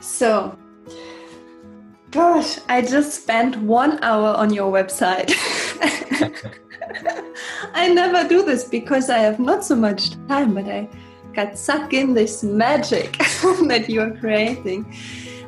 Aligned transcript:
So, 0.00 0.56
gosh, 2.10 2.58
I 2.68 2.82
just 2.82 3.22
spent 3.22 3.56
one 3.56 4.02
hour 4.02 4.36
on 4.36 4.52
your 4.52 4.72
website. 4.72 5.32
I 7.74 7.88
never 7.88 8.28
do 8.28 8.44
this 8.44 8.64
because 8.64 9.10
I 9.10 9.18
have 9.18 9.38
not 9.38 9.64
so 9.64 9.74
much 9.76 10.10
time, 10.28 10.54
but 10.54 10.66
I 10.66 10.88
got 11.34 11.58
sucked 11.58 11.92
in 11.92 12.14
this 12.14 12.42
magic 12.42 13.18
that 13.66 13.86
you 13.88 14.00
are 14.00 14.10
creating. 14.10 14.94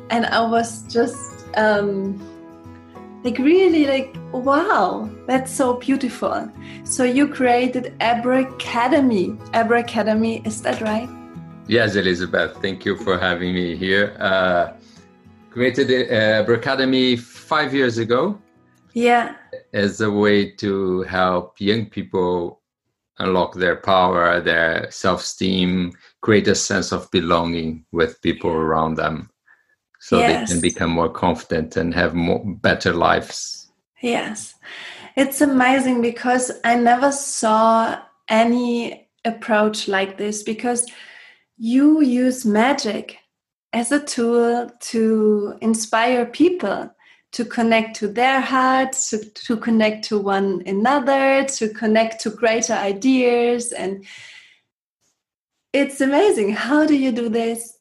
And 0.09 0.25
I 0.25 0.41
was 0.41 0.83
just 0.83 1.45
um, 1.57 2.19
like, 3.23 3.37
really, 3.37 3.85
like, 3.85 4.15
wow, 4.33 5.09
that's 5.27 5.51
so 5.51 5.75
beautiful. 5.75 6.51
So, 6.83 7.03
you 7.03 7.27
created 7.27 7.95
Abracademy. 7.99 9.39
Abra 9.53 9.79
Academy, 9.79 10.41
is 10.45 10.61
that 10.63 10.81
right? 10.81 11.09
Yes, 11.71 11.95
Elizabeth. 11.95 12.57
Thank 12.61 12.83
you 12.83 12.97
for 12.97 13.17
having 13.17 13.53
me 13.53 13.77
here. 13.77 14.13
Uh, 14.19 14.73
created 15.51 16.11
uh, 16.11 16.51
Academy 16.51 17.15
five 17.15 17.73
years 17.73 17.97
ago. 17.97 18.37
Yeah. 18.93 19.35
As 19.71 20.01
a 20.01 20.11
way 20.11 20.51
to 20.63 21.03
help 21.03 21.61
young 21.61 21.85
people 21.85 22.59
unlock 23.19 23.53
their 23.53 23.77
power, 23.77 24.41
their 24.41 24.91
self-esteem, 24.91 25.93
create 26.19 26.49
a 26.49 26.55
sense 26.55 26.91
of 26.91 27.09
belonging 27.09 27.85
with 27.93 28.21
people 28.21 28.51
around 28.51 28.95
them, 28.95 29.29
so 30.01 30.19
yes. 30.19 30.49
they 30.49 30.55
can 30.55 30.61
become 30.61 30.89
more 30.89 31.09
confident 31.09 31.77
and 31.77 31.93
have 31.93 32.13
more 32.13 32.43
better 32.45 32.91
lives. 32.91 33.71
Yes, 34.01 34.55
it's 35.15 35.39
amazing 35.39 36.01
because 36.01 36.51
I 36.65 36.75
never 36.75 37.13
saw 37.13 37.97
any 38.27 39.07
approach 39.23 39.87
like 39.87 40.17
this 40.17 40.43
because 40.43 40.85
you 41.61 42.01
use 42.01 42.43
magic 42.43 43.19
as 43.71 43.91
a 43.91 44.03
tool 44.03 44.67
to 44.79 45.53
inspire 45.61 46.25
people 46.25 46.91
to 47.33 47.45
connect 47.45 47.95
to 47.97 48.07
their 48.07 48.41
hearts, 48.41 49.11
to, 49.11 49.23
to 49.29 49.55
connect 49.57 50.03
to 50.05 50.17
one 50.17 50.63
another, 50.65 51.45
to 51.45 51.69
connect 51.69 52.19
to 52.21 52.31
greater 52.31 52.73
ideas. 52.73 53.71
And 53.71 54.03
it's 55.71 56.01
amazing. 56.01 56.53
How 56.53 56.87
do 56.87 56.95
you 56.95 57.11
do 57.11 57.29
this? 57.29 57.77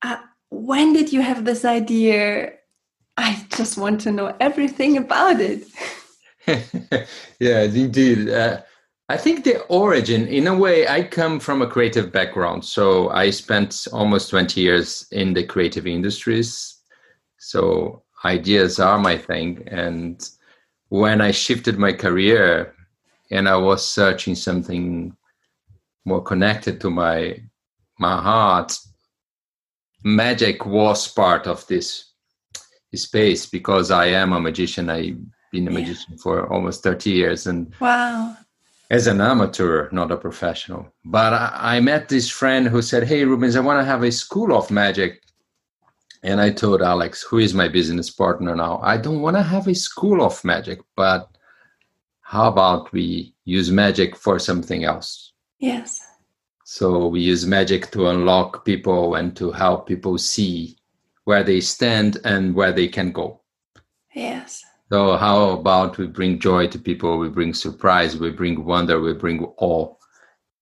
Uh, 0.00 0.16
when 0.48 0.94
did 0.94 1.12
you 1.12 1.20
have 1.20 1.44
this 1.44 1.66
idea? 1.66 2.54
I 3.18 3.44
just 3.50 3.76
want 3.76 4.00
to 4.02 4.12
know 4.12 4.34
everything 4.40 4.96
about 4.96 5.40
it. 5.42 5.68
yeah, 7.38 7.64
indeed. 7.64 8.30
Uh, 8.30 8.62
I 9.10 9.16
think 9.16 9.44
the 9.44 9.62
origin, 9.68 10.26
in 10.28 10.46
a 10.48 10.54
way, 10.54 10.86
I 10.86 11.02
come 11.02 11.40
from 11.40 11.62
a 11.62 11.66
creative 11.66 12.12
background. 12.12 12.62
So 12.64 13.08
I 13.08 13.30
spent 13.30 13.88
almost 13.90 14.28
20 14.28 14.60
years 14.60 15.06
in 15.12 15.32
the 15.32 15.44
creative 15.44 15.86
industries. 15.86 16.76
So 17.38 18.02
ideas 18.24 18.78
are 18.78 18.98
my 18.98 19.16
thing. 19.16 19.66
And 19.68 20.28
when 20.90 21.22
I 21.22 21.30
shifted 21.30 21.78
my 21.78 21.92
career 21.94 22.74
and 23.30 23.48
I 23.48 23.56
was 23.56 23.86
searching 23.86 24.34
something 24.34 25.16
more 26.04 26.22
connected 26.22 26.80
to 26.82 26.90
my 26.90 27.40
my 28.00 28.20
heart, 28.20 28.78
magic 30.04 30.64
was 30.64 31.08
part 31.08 31.46
of 31.46 31.66
this 31.66 32.12
space 32.94 33.46
because 33.46 33.90
I 33.90 34.06
am 34.06 34.32
a 34.32 34.40
magician. 34.40 34.88
I've 34.88 35.18
been 35.50 35.66
a 35.66 35.70
magician 35.70 36.16
for 36.18 36.46
almost 36.52 36.82
30 36.84 37.10
years. 37.10 37.46
And 37.46 37.74
wow 37.80 38.36
as 38.90 39.06
an 39.06 39.20
amateur, 39.20 39.88
not 39.92 40.10
a 40.10 40.16
professional. 40.16 40.88
But 41.04 41.32
I, 41.32 41.76
I 41.76 41.80
met 41.80 42.08
this 42.08 42.30
friend 42.30 42.66
who 42.66 42.82
said, 42.82 43.06
Hey, 43.06 43.24
Rubens, 43.24 43.56
I 43.56 43.60
want 43.60 43.80
to 43.80 43.84
have 43.84 44.02
a 44.02 44.12
school 44.12 44.56
of 44.56 44.70
magic. 44.70 45.22
And 46.22 46.40
I 46.40 46.50
told 46.50 46.82
Alex, 46.82 47.22
who 47.22 47.38
is 47.38 47.54
my 47.54 47.68
business 47.68 48.10
partner 48.10 48.56
now, 48.56 48.80
I 48.82 48.96
don't 48.96 49.20
want 49.20 49.36
to 49.36 49.42
have 49.42 49.68
a 49.68 49.74
school 49.74 50.22
of 50.24 50.44
magic, 50.44 50.80
but 50.96 51.30
how 52.22 52.48
about 52.48 52.92
we 52.92 53.34
use 53.44 53.70
magic 53.70 54.16
for 54.16 54.38
something 54.38 54.84
else? 54.84 55.32
Yes. 55.60 56.00
So 56.64 57.06
we 57.06 57.20
use 57.20 57.46
magic 57.46 57.90
to 57.92 58.08
unlock 58.08 58.64
people 58.64 59.14
and 59.14 59.34
to 59.36 59.52
help 59.52 59.86
people 59.86 60.18
see 60.18 60.76
where 61.24 61.44
they 61.44 61.60
stand 61.60 62.18
and 62.24 62.54
where 62.54 62.72
they 62.72 62.88
can 62.88 63.12
go. 63.12 63.40
Yes. 64.14 64.64
So 64.90 65.16
how 65.16 65.50
about 65.50 65.98
we 65.98 66.06
bring 66.06 66.38
joy 66.38 66.68
to 66.68 66.78
people? 66.78 67.18
We 67.18 67.28
bring 67.28 67.52
surprise. 67.52 68.16
We 68.16 68.30
bring 68.30 68.64
wonder. 68.64 69.00
We 69.00 69.12
bring 69.12 69.44
awe. 69.58 69.94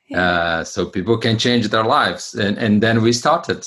Yeah. 0.09 0.23
Uh, 0.23 0.65
so 0.65 0.87
people 0.87 1.19
can 1.19 1.39
change 1.39 1.69
their 1.69 1.85
lives, 1.85 2.35
and 2.35 2.59
and 2.59 2.83
then 2.83 3.03
we 3.03 3.13
started. 3.13 3.67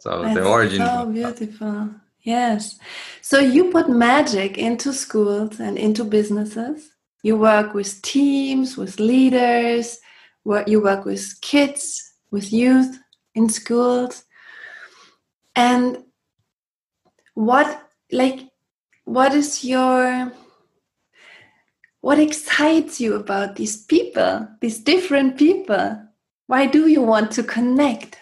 So 0.00 0.22
That's 0.22 0.34
the 0.34 0.44
origin. 0.44 0.86
So 0.86 1.06
beautiful. 1.06 1.90
Yes. 2.22 2.78
So 3.22 3.38
you 3.38 3.70
put 3.70 3.88
magic 3.88 4.58
into 4.58 4.92
schools 4.92 5.60
and 5.60 5.78
into 5.78 6.04
businesses. 6.04 6.90
You 7.22 7.36
work 7.36 7.74
with 7.74 8.00
teams, 8.02 8.76
with 8.76 9.00
leaders. 9.00 9.98
What 10.44 10.68
You 10.68 10.80
work 10.80 11.04
with 11.04 11.40
kids, 11.40 12.12
with 12.30 12.52
youth 12.52 12.98
in 13.34 13.48
schools. 13.48 14.24
And 15.56 16.04
what, 17.34 17.82
like, 18.12 18.40
what 19.08 19.32
is 19.34 19.64
your 19.64 20.32
what 22.00 22.18
excites 22.18 23.00
you 23.00 23.14
about 23.14 23.56
these 23.56 23.84
people 23.84 24.46
these 24.60 24.78
different 24.80 25.38
people? 25.38 26.02
Why 26.46 26.66
do 26.66 26.86
you 26.88 27.02
want 27.02 27.30
to 27.32 27.42
connect? 27.42 28.18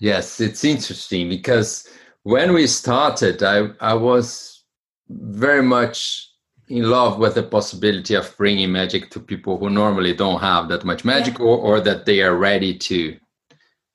Yes 0.00 0.40
it's 0.40 0.64
interesting 0.64 1.28
because 1.28 1.88
when 2.22 2.52
we 2.52 2.66
started 2.66 3.42
i 3.42 3.68
i 3.80 3.94
was 3.94 4.64
very 5.08 5.62
much 5.62 6.28
in 6.68 6.84
love 6.90 7.18
with 7.18 7.34
the 7.34 7.42
possibility 7.42 8.14
of 8.14 8.36
bringing 8.36 8.70
magic 8.70 9.10
to 9.10 9.18
people 9.18 9.56
who 9.58 9.70
normally 9.70 10.14
don't 10.14 10.40
have 10.40 10.68
that 10.68 10.84
much 10.84 11.04
magic 11.04 11.38
yeah. 11.38 11.46
or, 11.46 11.56
or 11.58 11.80
that 11.80 12.04
they 12.04 12.20
are 12.20 12.36
ready 12.36 12.76
to 12.76 13.16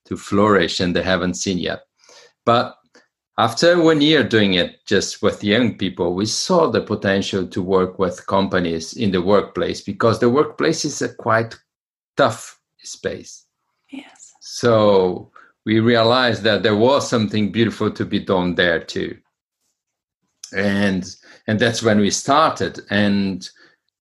to 0.05 0.17
flourish 0.17 0.79
and 0.79 0.95
they 0.95 1.03
haven't 1.03 1.35
seen 1.35 1.57
yet. 1.57 1.81
But 2.45 2.75
after 3.37 3.81
one 3.81 4.01
year 4.01 4.23
doing 4.23 4.53
it 4.53 4.85
just 4.85 5.23
with 5.23 5.43
young 5.43 5.77
people, 5.77 6.13
we 6.13 6.25
saw 6.25 6.69
the 6.69 6.81
potential 6.81 7.47
to 7.47 7.61
work 7.61 7.97
with 7.97 8.27
companies 8.27 8.93
in 8.93 9.11
the 9.11 9.21
workplace 9.21 9.81
because 9.81 10.19
the 10.19 10.29
workplace 10.29 10.85
is 10.85 11.01
a 11.01 11.13
quite 11.13 11.55
tough 12.15 12.59
space. 12.77 13.45
Yes. 13.89 14.33
So 14.39 15.31
we 15.65 15.79
realized 15.79 16.43
that 16.43 16.61
there 16.61 16.75
was 16.75 17.09
something 17.09 17.51
beautiful 17.51 17.89
to 17.91 18.05
be 18.05 18.19
done 18.19 18.53
there 18.55 18.83
too. 18.83 19.17
And 20.55 21.03
and 21.47 21.59
that's 21.59 21.81
when 21.81 21.99
we 21.99 22.11
started. 22.11 22.81
And 22.91 23.49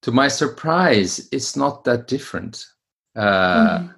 to 0.02 0.12
my 0.12 0.28
surprise, 0.28 1.28
it's 1.32 1.56
not 1.56 1.84
that 1.84 2.06
different. 2.06 2.66
Uh, 3.16 3.78
mm 3.78 3.94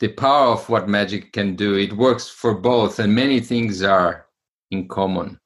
the 0.00 0.08
power 0.08 0.48
of 0.48 0.68
what 0.68 0.88
magic 0.88 1.32
can 1.32 1.54
do 1.56 1.76
it 1.76 1.92
works 1.92 2.28
for 2.28 2.54
both 2.54 2.98
and 2.98 3.14
many 3.14 3.40
things 3.40 3.82
are 3.82 4.23
in 4.70 4.88
common. 4.88 5.38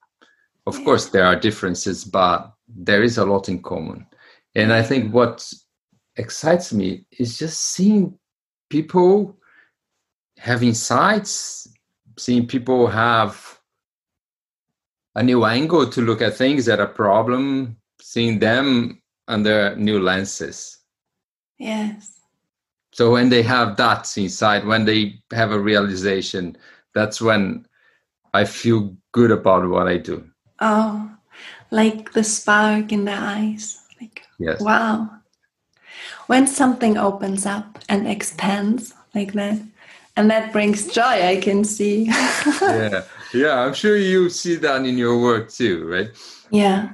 Of 0.66 0.84
course, 0.84 1.06
there 1.06 1.24
are 1.24 1.36
differences, 1.36 2.04
but 2.04 2.52
there 2.68 3.02
is 3.02 3.18
a 3.18 3.24
lot 3.24 3.48
in 3.48 3.62
common. 3.62 4.06
And 4.54 4.72
I 4.72 4.82
think 4.82 5.14
what 5.14 5.50
excites 6.16 6.72
me 6.72 7.06
is 7.18 7.38
just 7.38 7.60
seeing 7.60 8.18
people 8.68 9.38
have 10.38 10.62
insights, 10.62 11.68
seeing 12.18 12.46
people 12.46 12.86
have 12.86 13.58
a 15.14 15.22
new 15.22 15.44
angle 15.44 15.88
to 15.88 16.00
look 16.02 16.22
at 16.22 16.36
things 16.36 16.68
at 16.68 16.80
a 16.80 16.86
problem, 16.86 17.76
seeing 18.00 18.38
them 18.38 19.00
under 19.26 19.74
new 19.76 20.00
lenses. 20.00 20.78
Yes. 21.58 22.20
So 22.92 23.12
when 23.12 23.28
they 23.28 23.42
have 23.42 23.76
that 23.76 24.16
inside, 24.16 24.64
when 24.64 24.84
they 24.84 25.20
have 25.32 25.52
a 25.52 25.58
realization, 25.58 26.56
that's 26.94 27.20
when 27.20 27.66
I 28.34 28.44
feel 28.44 28.96
good 29.12 29.30
about 29.30 29.68
what 29.68 29.88
I 29.88 29.96
do. 29.98 30.24
Oh, 30.60 31.10
like 31.70 32.12
the 32.12 32.24
spark 32.24 32.92
in 32.92 33.04
the 33.04 33.14
eyes. 33.14 33.82
Like, 34.00 34.22
yes. 34.38 34.60
wow. 34.60 35.10
When 36.26 36.46
something 36.46 36.98
opens 36.98 37.46
up 37.46 37.78
and 37.88 38.06
expands 38.06 38.94
like 39.14 39.32
that, 39.32 39.60
and 40.16 40.30
that 40.30 40.52
brings 40.52 40.92
joy, 40.92 41.02
I 41.02 41.40
can 41.40 41.64
see. 41.64 42.04
yeah, 42.62 43.02
yeah, 43.32 43.60
I'm 43.60 43.72
sure 43.72 43.96
you 43.96 44.28
see 44.28 44.56
that 44.56 44.84
in 44.84 44.98
your 44.98 45.20
work 45.20 45.50
too, 45.50 45.86
right? 45.86 46.10
Yeah. 46.50 46.90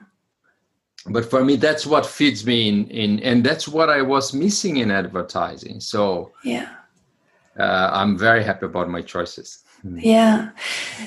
But 1.07 1.29
for 1.31 1.45
me, 1.45 1.57
that's 1.57 1.87
what 1.87 2.07
feeds 2.07 2.47
me 2.47 2.69
in, 2.69 2.89
in 2.89 3.21
and 3.21 3.45
that's 3.45 3.67
what 3.67 3.91
I 3.91 4.03
was 4.03 4.33
missing 4.35 4.79
in 4.79 4.91
advertising. 4.91 5.81
So 5.81 6.33
yeah, 6.45 6.69
uh, 7.59 7.91
I'm 7.93 8.17
very 8.17 8.45
happy 8.45 8.67
about 8.67 8.89
my 8.89 9.03
choices. 9.03 9.64
Yeah, 9.85 10.51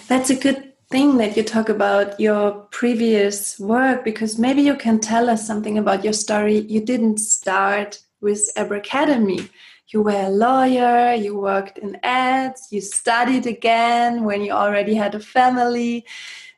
that's 0.08 0.30
a 0.30 0.36
good 0.36 0.74
thing 0.90 1.18
that 1.18 1.36
you 1.36 1.44
talk 1.44 1.70
about 1.70 2.20
your 2.20 2.52
previous 2.72 3.60
work 3.60 4.04
because 4.04 4.38
maybe 4.38 4.62
you 4.62 4.76
can 4.76 5.00
tell 5.00 5.30
us 5.30 5.46
something 5.46 5.78
about 5.78 6.04
your 6.04 6.14
story. 6.14 6.60
You 6.60 6.82
didn't 6.82 7.18
start 7.18 8.00
with 8.22 8.50
Abracademy. 8.56 9.50
you 9.90 10.02
were 10.02 10.12
a 10.12 10.30
lawyer, 10.30 11.14
you 11.14 11.38
worked 11.40 11.78
in 11.78 11.98
ads, 12.04 12.68
you 12.72 12.82
studied 12.82 13.48
again 13.48 14.26
when 14.26 14.42
you 14.42 14.52
already 14.52 14.94
had 14.94 15.16
a 15.16 15.20
family. 15.20 16.06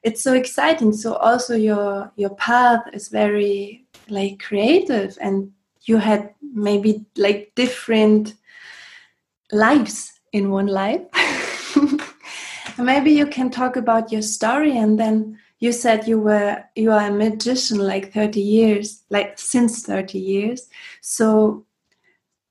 It's 0.02 0.24
so 0.24 0.34
exciting. 0.34 0.94
So 0.94 1.14
also 1.14 1.56
your 1.56 2.12
your 2.16 2.36
path 2.36 2.84
is 2.94 3.10
very 3.10 3.86
like 4.10 4.40
creative 4.40 5.18
and 5.22 5.52
you 5.84 5.98
had 5.98 6.34
maybe 6.42 7.06
like 7.16 7.52
different 7.56 8.34
lives 9.52 10.14
in 10.34 10.50
one 10.50 10.68
life. 10.68 11.02
maybe 12.80 13.12
you 13.12 13.28
can 13.28 13.50
talk 13.50 13.76
about 13.76 14.12
your 14.12 14.22
story 14.22 14.78
and 14.78 15.00
then 15.00 15.38
you 15.60 15.72
said 15.72 16.08
you 16.08 16.20
were 16.20 16.64
you 16.76 16.92
are 16.92 17.08
a 17.08 17.12
magician 17.12 17.80
like 17.80 18.14
30 18.14 18.40
years 18.40 19.04
like 19.10 19.38
since 19.38 19.84
30 19.84 20.18
years. 20.18 20.70
So 21.02 21.66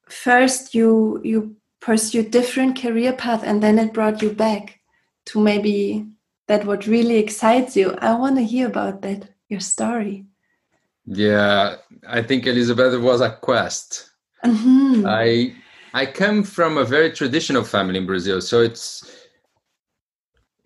first 0.09 0.75
you 0.75 1.21
you 1.25 1.57
pursued 1.81 2.31
different 2.31 2.81
career 2.81 3.13
path 3.13 3.43
and 3.45 3.63
then 3.63 3.79
it 3.79 3.93
brought 3.93 4.21
you 4.23 4.31
back 4.31 4.81
to 5.27 5.41
maybe 5.41 6.07
that 6.47 6.65
what 6.65 6.87
really 6.87 7.17
excites 7.17 7.77
you. 7.77 7.95
I 8.01 8.15
want 8.15 8.37
to 8.37 8.45
hear 8.45 8.67
about 8.67 9.03
that 9.03 9.29
your 9.49 9.61
story. 9.61 10.27
Yeah 11.07 11.77
i 12.07 12.23
think 12.23 12.47
elizabeth 12.47 13.01
was 13.01 13.21
a 13.21 13.31
quest. 13.31 14.11
Mm-hmm. 14.45 15.05
i 15.07 15.55
i 15.95 16.07
come 16.07 16.43
from 16.45 16.79
a 16.79 16.85
very 16.85 17.11
traditional 17.11 17.65
family 17.65 17.99
in 17.99 18.07
brazil 18.07 18.41
so 18.41 18.61
it's 18.61 19.28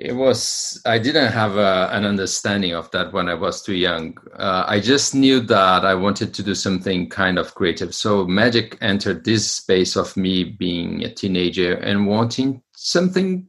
it 0.04 0.16
was 0.16 0.80
i 0.84 0.98
didn't 0.98 1.30
have 1.30 1.56
a, 1.56 1.88
an 1.92 2.04
understanding 2.04 2.74
of 2.74 2.90
that 2.90 3.12
when 3.12 3.28
i 3.28 3.34
was 3.34 3.62
too 3.62 3.74
young. 3.74 4.16
Uh, 4.36 4.64
i 4.66 4.80
just 4.80 5.14
knew 5.14 5.38
that 5.40 5.84
i 5.84 5.94
wanted 5.94 6.34
to 6.34 6.42
do 6.42 6.54
something 6.54 7.08
kind 7.08 7.38
of 7.38 7.54
creative. 7.54 7.94
So 7.94 8.26
magic 8.26 8.76
entered 8.80 9.24
this 9.24 9.48
space 9.48 9.96
of 9.96 10.16
me 10.16 10.44
being 10.44 11.04
a 11.04 11.14
teenager 11.14 11.74
and 11.74 12.06
wanting 12.06 12.62
something 12.74 13.46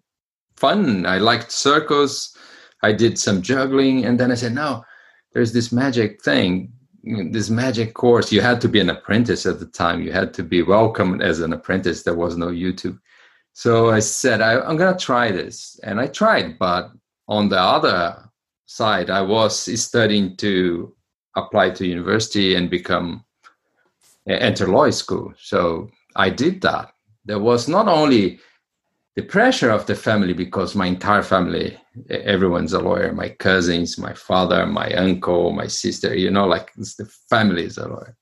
fun. 0.56 1.06
I 1.06 1.18
liked 1.18 1.52
circus 1.52 2.38
i 2.84 2.92
did 2.92 3.18
some 3.18 3.42
juggling 3.42 4.06
and 4.06 4.20
then 4.20 4.32
i 4.32 4.36
said 4.36 4.54
no 4.54 4.84
there's 5.34 5.54
this 5.54 5.72
magic 5.72 6.22
thing 6.22 6.72
this 7.06 7.50
magic 7.50 7.94
course. 7.96 8.32
You 8.32 8.40
had 8.40 8.62
to 8.62 8.70
be 8.70 8.80
an 8.80 8.90
apprentice 8.90 9.46
at 9.46 9.60
the 9.60 9.66
time. 9.66 10.02
You 10.02 10.14
had 10.14 10.34
to 10.36 10.42
be 10.42 10.62
welcomed 10.62 11.22
as 11.22 11.42
an 11.42 11.52
apprentice. 11.52 12.04
There 12.04 12.14
was 12.14 12.38
no 12.38 12.48
youtube 12.48 12.98
so 13.54 13.92
I 13.92 14.00
said, 14.00 14.42
I, 14.42 14.54
am 14.68 14.78
going 14.78 14.96
to 14.96 15.06
try 15.06 15.32
this. 15.32 15.80
And 15.84 16.00
I 16.00 16.08
tried. 16.08 16.58
But 16.58 16.92
on 17.28 17.50
the 17.50 17.60
other 17.60 18.30
side, 18.66 19.10
I 19.10 19.22
was 19.22 19.58
studying 19.80 20.36
to 20.38 20.94
apply 21.36 21.70
to 21.72 21.88
university 21.88 22.56
and 22.56 22.70
become 22.70 23.24
eh, 24.28 24.36
enter 24.36 24.68
law 24.68 24.90
school. 24.90 25.34
So 25.38 25.90
I 26.16 26.30
did 26.32 26.62
that. 26.62 26.92
There 27.26 27.40
was 27.40 27.68
not 27.68 27.88
only 27.88 28.40
the 29.16 29.22
pressure 29.22 29.70
of 29.70 29.86
the 29.86 29.96
family 29.96 30.34
because 30.34 30.76
my 30.76 30.88
entire 30.88 31.22
family, 31.22 31.78
everyone's 32.10 32.74
a 32.74 32.80
lawyer. 32.80 33.14
My 33.14 33.30
cousins, 33.30 34.00
my 34.00 34.14
father, 34.14 34.66
my 34.66 34.92
uncle, 34.94 35.52
my 35.52 35.68
sister. 35.68 36.16
You 36.16 36.32
know, 36.32 36.48
like 36.48 36.74
the 36.74 37.06
family 37.30 37.66
is 37.66 37.78
a 37.78 37.88
lawyer 37.88 38.18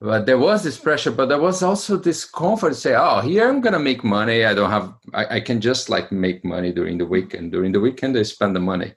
but 0.00 0.24
there 0.24 0.38
was 0.38 0.64
this 0.64 0.78
pressure 0.78 1.10
but 1.10 1.28
there 1.28 1.40
was 1.40 1.62
also 1.62 1.96
this 1.96 2.24
comfort 2.24 2.70
to 2.70 2.74
say 2.74 2.94
oh 2.96 3.20
here 3.20 3.48
i'm 3.48 3.60
gonna 3.60 3.78
make 3.78 4.02
money. 4.02 4.44
I 4.44 4.54
don't 4.54 4.70
have 4.70 4.94
I, 5.12 5.36
I, 5.36 5.40
can 5.40 5.60
just 5.60 5.90
like 5.90 6.10
make 6.10 6.44
money 6.44 6.72
during 6.72 6.96
the 6.96 7.04
weekend. 7.04 7.52
During 7.52 7.72
the 7.72 7.80
weekend 7.80 8.16
i 8.16 8.22
spend 8.22 8.56
the 8.56 8.60
money. 8.60 8.94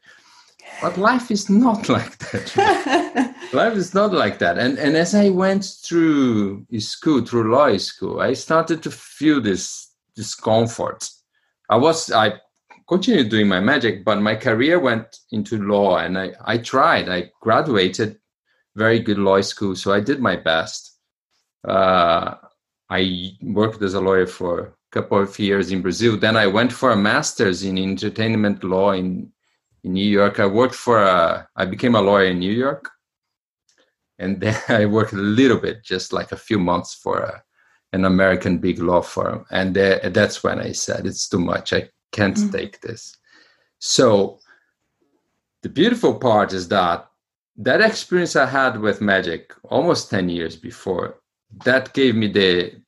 But 0.81 0.97
life 0.97 1.29
is 1.29 1.49
not 1.49 1.89
like 1.97 2.17
that. 2.19 3.35
Life 3.53 3.75
is 3.75 3.93
not 3.93 4.13
like 4.13 4.39
that. 4.39 4.57
And 4.57 4.79
and 4.79 4.95
as 4.95 5.13
i 5.13 5.29
went 5.29 5.65
through 5.83 6.65
school 6.79 7.25
through 7.25 7.51
law 7.51 7.75
school 7.77 8.21
i 8.21 8.33
started 8.33 8.81
to 8.83 8.91
feel 8.91 9.41
this 9.41 9.91
discomfort. 10.15 11.09
I 11.69 11.75
was 11.75 12.11
i 12.11 12.39
continued 12.87 13.29
doing 13.29 13.47
my 13.47 13.59
magic 13.59 14.05
but 14.05 14.21
my 14.21 14.35
career 14.35 14.79
went 14.79 15.19
into 15.31 15.57
law 15.57 15.97
and 15.97 16.17
i 16.17 16.31
i 16.45 16.57
tried. 16.57 17.09
I 17.09 17.31
graduated 17.41 18.19
very 18.75 18.99
good 18.99 19.19
law 19.19 19.41
school 19.41 19.75
so 19.75 19.91
i 19.93 19.99
did 19.99 20.19
my 20.19 20.35
best 20.35 20.92
uh, 21.67 22.35
I 22.89 23.31
worked 23.41 23.81
as 23.81 23.93
a 23.93 24.01
lawyer 24.01 24.27
for 24.27 24.59
a 24.59 24.73
couple 24.91 25.19
of 25.21 25.37
years 25.39 25.71
in 25.71 25.81
Brazil. 25.81 26.17
Then 26.17 26.35
I 26.35 26.47
went 26.47 26.71
for 26.71 26.91
a 26.91 26.95
master's 26.95 27.63
in 27.63 27.77
entertainment 27.77 28.63
law 28.63 28.91
in 28.91 29.31
in 29.83 29.93
New 29.93 30.09
York. 30.09 30.39
I 30.39 30.45
worked 30.45 30.75
for 30.75 31.03
a. 31.03 31.47
I 31.55 31.65
became 31.65 31.95
a 31.95 32.01
lawyer 32.01 32.27
in 32.27 32.39
New 32.39 32.51
York, 32.51 32.89
and 34.19 34.39
then 34.39 34.59
I 34.69 34.85
worked 34.85 35.13
a 35.13 35.17
little 35.17 35.59
bit, 35.59 35.83
just 35.83 36.13
like 36.13 36.31
a 36.31 36.37
few 36.37 36.59
months 36.59 36.93
for 36.93 37.19
a, 37.19 37.43
an 37.93 38.05
American 38.05 38.57
big 38.57 38.79
law 38.79 39.01
firm. 39.01 39.45
And 39.51 39.75
that's 39.75 40.43
when 40.43 40.59
I 40.59 40.71
said 40.71 41.05
it's 41.05 41.27
too 41.27 41.39
much. 41.39 41.73
I 41.73 41.89
can't 42.11 42.37
mm-hmm. 42.37 42.51
take 42.51 42.81
this. 42.81 43.17
So 43.79 44.39
the 45.61 45.69
beautiful 45.69 46.15
part 46.15 46.53
is 46.53 46.67
that 46.69 47.07
that 47.57 47.81
experience 47.81 48.35
I 48.35 48.45
had 48.45 48.79
with 48.79 49.01
magic 49.01 49.53
almost 49.63 50.09
10 50.09 50.29
years 50.29 50.55
before 50.55 51.19
that 51.65 51.93
gave 51.93 52.15
me 52.15 52.27
the 52.27 52.81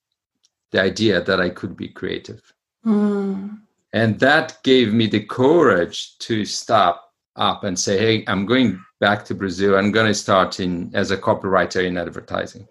the 0.71 0.81
idea 0.81 1.21
that 1.21 1.39
I 1.39 1.49
could 1.49 1.77
be 1.77 1.87
creative. 1.87 2.41
Mm. 2.85 3.59
And 3.93 4.19
that 4.19 4.57
gave 4.63 4.93
me 4.93 5.07
the 5.07 5.23
courage 5.23 6.17
to 6.19 6.43
stop 6.43 7.13
up 7.37 7.63
and 7.63 7.79
say, 7.79 7.97
hey, 7.97 8.23
I'm 8.27 8.45
going 8.45 8.83
back 8.99 9.23
to 9.25 9.35
Brazil. 9.35 9.77
I'm 9.77 9.91
going 9.91 10.07
to 10.07 10.13
start 10.13 10.59
in 10.59 10.91
as 10.93 11.11
a 11.11 11.17
copywriter 11.17 11.83
in 11.85 11.97
advertising. 11.97 12.67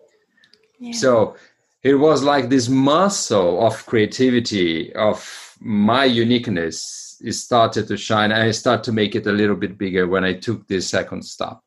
Yeah. 0.79 0.93
So 0.93 1.37
it 1.83 1.95
was 1.95 2.23
like 2.23 2.49
this 2.49 2.69
muscle 2.69 3.67
of 3.67 3.87
creativity, 3.87 4.93
of 4.95 5.57
my 5.61 6.05
uniqueness, 6.05 7.17
it 7.23 7.33
started 7.33 7.89
to 7.89 7.97
shine. 7.97 8.33
I 8.33 8.51
started 8.51 8.85
to 8.85 8.93
make 8.93 9.15
it 9.15 9.27
a 9.27 9.33
little 9.33 9.57
bit 9.57 9.79
bigger 9.79 10.07
when 10.07 10.25
I 10.25 10.35
took 10.35 10.67
this 10.67 10.89
second 10.89 11.23
stop. 11.25 11.65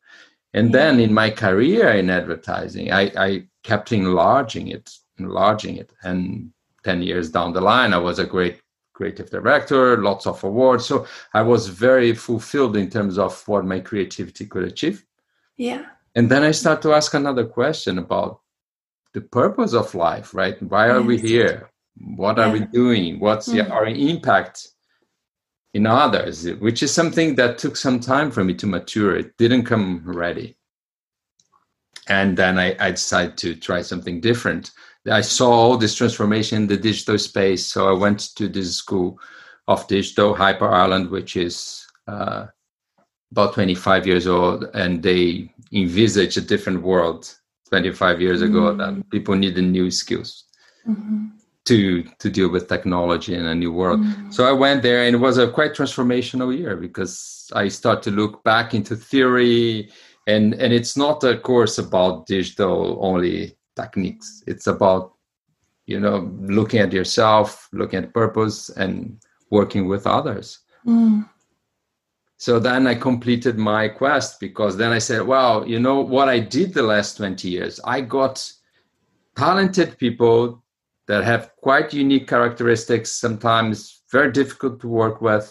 And 0.53 0.68
yeah. 0.68 0.77
then 0.77 1.00
in 1.00 1.13
my 1.13 1.30
career 1.30 1.89
in 1.89 2.09
advertising, 2.09 2.91
I, 2.91 3.12
I 3.18 3.47
kept 3.67 3.91
enlarging 3.91 4.69
it, 4.69 4.89
enlarging 5.19 5.75
it. 5.75 5.91
And 6.01 6.51
10 6.85 7.01
years 7.01 7.29
down 7.29 7.51
the 7.51 7.59
line, 7.59 7.93
I 7.93 7.97
was 7.97 8.17
a 8.17 8.25
great 8.25 8.61
creative 8.93 9.29
director, 9.29 10.01
lots 10.01 10.25
of 10.25 10.41
awards. 10.43 10.85
So 10.85 11.05
I 11.33 11.41
was 11.41 11.67
very 11.67 12.13
fulfilled 12.15 12.77
in 12.77 12.89
terms 12.89 13.17
of 13.17 13.45
what 13.45 13.65
my 13.65 13.81
creativity 13.81 14.45
could 14.45 14.63
achieve. 14.63 15.05
Yeah. 15.57 15.85
And 16.15 16.31
then 16.31 16.43
I 16.43 16.51
start 16.51 16.81
to 16.83 16.93
ask 16.93 17.13
another 17.13 17.45
question 17.45 17.97
about 17.97 18.39
the 19.13 19.21
purpose 19.21 19.73
of 19.73 19.94
life, 19.94 20.33
right? 20.33 20.57
Why 20.63 20.87
are 20.89 20.99
yes. 20.99 21.07
we 21.07 21.18
here? 21.18 21.69
What 22.15 22.39
are 22.39 22.47
yeah. 22.47 22.53
we 22.53 22.59
doing? 22.81 23.19
What's 23.19 23.49
mm-hmm. 23.49 23.71
our 23.71 23.85
impact 23.85 24.65
in 25.73 25.85
others? 25.85 26.49
Which 26.65 26.81
is 26.81 26.94
something 26.94 27.35
that 27.35 27.57
took 27.57 27.75
some 27.75 27.99
time 27.99 28.31
for 28.31 28.44
me 28.45 28.53
to 28.56 28.65
mature. 28.65 29.18
It 29.18 29.35
didn't 29.37 29.65
come 29.65 30.03
ready 30.06 30.56
and 32.07 32.37
then 32.37 32.57
I, 32.57 32.76
I 32.80 32.92
decided 32.92 33.37
to 33.37 33.56
try 33.56 33.81
something 33.81 34.21
different. 34.21 34.71
I 35.09 35.21
saw 35.21 35.49
all 35.52 35.78
this 35.78 35.95
transformation 35.95 36.64
in 36.64 36.68
the 36.68 36.78
digital 36.78 37.18
space, 37.18 37.66
so 37.66 37.87
I 37.90 37.97
went 37.97 38.35
to 38.35 38.47
this 38.47 38.76
school 38.76 39.19
of 39.68 39.87
digital, 39.87 40.33
Hyper 40.33 40.69
Island, 40.69 41.09
which 41.09 41.35
is 41.37 41.85
uh, 42.07 42.47
about 43.31 43.54
25 43.54 44.07
years 44.07 44.28
old, 44.28 44.66
and 44.73 45.04
they 45.04 45.52
envisage 45.73 46.37
a 46.37 46.42
different 46.42 46.81
world 46.81 47.33
25 47.69 48.21
years 48.21 48.42
mm-hmm. 48.42 48.56
ago 48.56 48.76
that 48.76 49.09
people 49.09 49.35
needed 49.35 49.64
new 49.64 49.92
skills 49.92 50.45
mm-hmm. 50.87 51.26
to 51.66 52.04
to 52.19 52.30
deal 52.30 52.49
with 52.49 52.69
technology 52.69 53.35
in 53.35 53.45
a 53.45 53.56
new 53.56 53.71
world. 53.71 53.99
Mm-hmm. 53.99 54.31
So 54.31 54.45
I 54.47 54.54
went 54.54 54.83
there, 54.83 55.04
and 55.04 55.16
it 55.16 55.19
was 55.19 55.37
a 55.37 55.49
quite 55.49 55.73
transformational 55.73 56.57
year 56.57 56.76
because 56.78 57.52
I 57.54 57.68
started 57.68 58.04
to 58.04 58.11
look 58.11 58.44
back 58.44 58.73
into 58.73 58.95
theory 58.95 59.90
and 60.27 60.53
and 60.55 60.73
it's 60.73 60.95
not 60.95 61.23
a 61.23 61.37
course 61.37 61.77
about 61.79 62.27
digital 62.27 62.99
only 63.01 63.57
techniques. 63.75 64.43
It's 64.45 64.67
about 64.67 65.13
you 65.87 65.99
know 65.99 66.31
looking 66.41 66.81
at 66.81 66.93
yourself 66.93 67.67
looking 67.71 68.03
at 68.03 68.13
purpose 68.13 68.69
and 68.69 69.17
working 69.49 69.87
with 69.87 70.05
others. 70.05 70.59
Mm. 70.85 71.27
so 72.37 72.59
then 72.59 72.87
i 72.87 72.95
completed 72.95 73.57
my 73.57 73.89
quest 73.89 74.39
because 74.39 74.77
then 74.77 74.93
i 74.93 74.99
said 74.99 75.21
well 75.21 75.67
you 75.67 75.79
know 75.79 75.99
what 75.99 76.29
i 76.29 76.39
did 76.39 76.73
the 76.73 76.83
last 76.83 77.17
20 77.17 77.49
years? 77.49 77.79
I 77.83 77.99
got 78.01 78.35
talented 79.35 79.97
people 79.97 80.63
that 81.07 81.23
have 81.23 81.51
quite 81.57 81.93
unique 81.93 82.27
characteristics 82.27 83.11
sometimes 83.11 84.03
very 84.11 84.31
difficult 84.31 84.79
to 84.81 84.87
work 84.87 85.19
with 85.21 85.45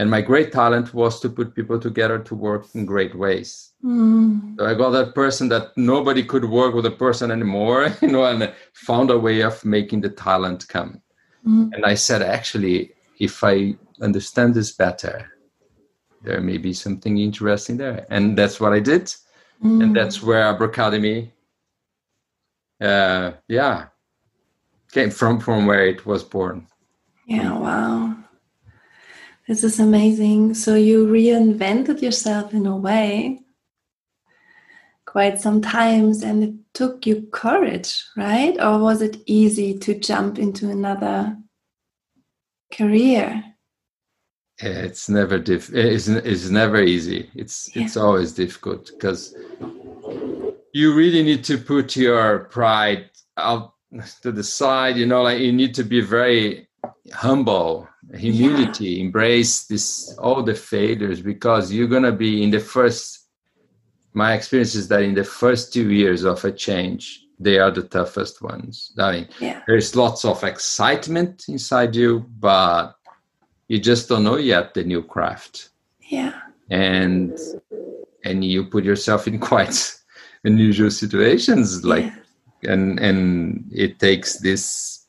and 0.00 0.10
my 0.10 0.20
great 0.20 0.50
talent 0.50 0.94
was 0.94 1.20
to 1.20 1.28
put 1.28 1.54
people 1.54 1.78
together 1.78 2.18
to 2.18 2.34
work 2.34 2.66
in 2.74 2.86
great 2.86 3.14
ways 3.14 3.72
mm. 3.84 4.56
so 4.58 4.64
i 4.64 4.74
got 4.74 4.90
that 4.90 5.14
person 5.14 5.48
that 5.48 5.76
nobody 5.76 6.22
could 6.22 6.44
work 6.44 6.74
with 6.74 6.86
a 6.86 6.96
person 7.04 7.30
anymore 7.30 7.92
you 8.02 8.08
know 8.08 8.24
and 8.24 8.52
found 8.72 9.10
a 9.10 9.18
way 9.18 9.40
of 9.42 9.64
making 9.64 10.00
the 10.00 10.08
talent 10.08 10.66
come 10.68 11.00
mm. 11.46 11.70
and 11.74 11.84
i 11.84 11.94
said 11.94 12.22
actually 12.22 12.92
if 13.18 13.44
i 13.44 13.74
understand 14.00 14.54
this 14.54 14.72
better 14.72 15.30
there 16.22 16.40
may 16.40 16.58
be 16.58 16.72
something 16.72 17.18
interesting 17.18 17.76
there 17.76 18.06
and 18.10 18.36
that's 18.38 18.58
what 18.60 18.72
i 18.72 18.80
did 18.80 19.04
mm. 19.62 19.82
and 19.82 19.94
that's 19.94 20.22
where 20.22 20.44
abracademy 20.52 21.30
uh, 22.80 23.32
yeah 23.48 23.86
came 24.92 25.10
from 25.10 25.38
from 25.40 25.66
where 25.66 25.86
it 25.86 26.04
was 26.06 26.24
born. 26.24 26.66
Yeah, 27.26 27.56
wow. 27.58 28.16
This 29.50 29.64
is 29.64 29.80
amazing. 29.80 30.54
So 30.54 30.76
you 30.76 31.08
reinvented 31.08 32.00
yourself 32.02 32.54
in 32.54 32.66
a 32.66 32.76
way 32.76 33.40
quite 35.06 35.40
some 35.40 35.60
times 35.60 36.22
and 36.22 36.44
it 36.44 36.54
took 36.72 37.04
you 37.04 37.26
courage, 37.32 38.00
right? 38.16 38.56
Or 38.60 38.78
was 38.78 39.02
it 39.02 39.16
easy 39.26 39.76
to 39.80 39.98
jump 39.98 40.38
into 40.38 40.70
another 40.70 41.36
career? 42.72 43.42
It's 44.58 45.08
never 45.08 45.40
diff. 45.40 45.74
It's, 45.74 46.06
it's 46.06 46.48
never 46.48 46.80
easy. 46.80 47.28
It's 47.34 47.74
yeah. 47.74 47.86
it's 47.86 47.96
always 47.96 48.32
difficult 48.32 48.92
because 48.92 49.34
you 50.72 50.94
really 50.94 51.24
need 51.24 51.42
to 51.46 51.58
put 51.58 51.96
your 51.96 52.44
pride 52.50 53.10
out 53.36 53.74
to 54.22 54.30
the 54.30 54.44
side. 54.44 54.96
You 54.96 55.06
know, 55.06 55.22
like 55.22 55.40
you 55.40 55.50
need 55.50 55.74
to 55.74 55.82
be 55.82 56.02
very 56.02 56.69
humble, 57.12 57.88
humility, 58.14 58.90
yeah. 58.90 59.04
embrace 59.04 59.64
this 59.64 60.14
all 60.18 60.42
the 60.42 60.54
failures 60.54 61.20
because 61.20 61.72
you're 61.72 61.88
gonna 61.88 62.12
be 62.12 62.42
in 62.42 62.50
the 62.50 62.60
first 62.60 63.20
my 64.12 64.34
experience 64.34 64.74
is 64.74 64.88
that 64.88 65.02
in 65.02 65.14
the 65.14 65.24
first 65.24 65.72
two 65.72 65.90
years 65.90 66.24
of 66.24 66.44
a 66.44 66.52
change, 66.52 67.26
they 67.38 67.58
are 67.58 67.70
the 67.70 67.82
toughest 67.82 68.42
ones. 68.42 68.92
I 68.98 69.12
mean, 69.12 69.28
yeah. 69.40 69.62
there's 69.66 69.96
lots 69.96 70.24
of 70.24 70.42
excitement 70.44 71.44
inside 71.48 71.94
you, 71.94 72.26
but 72.38 72.96
you 73.68 73.78
just 73.78 74.08
don't 74.08 74.24
know 74.24 74.36
yet 74.36 74.74
the 74.74 74.84
new 74.84 75.02
craft. 75.02 75.70
Yeah. 76.00 76.38
And 76.70 77.38
and 78.24 78.44
you 78.44 78.64
put 78.66 78.84
yourself 78.84 79.26
in 79.26 79.38
quite 79.50 79.96
unusual 80.44 80.90
situations, 80.90 81.84
like 81.84 82.04
yeah. 82.62 82.72
and 82.72 82.98
and 82.98 83.70
it 83.72 83.98
takes 83.98 84.38
this 84.38 84.99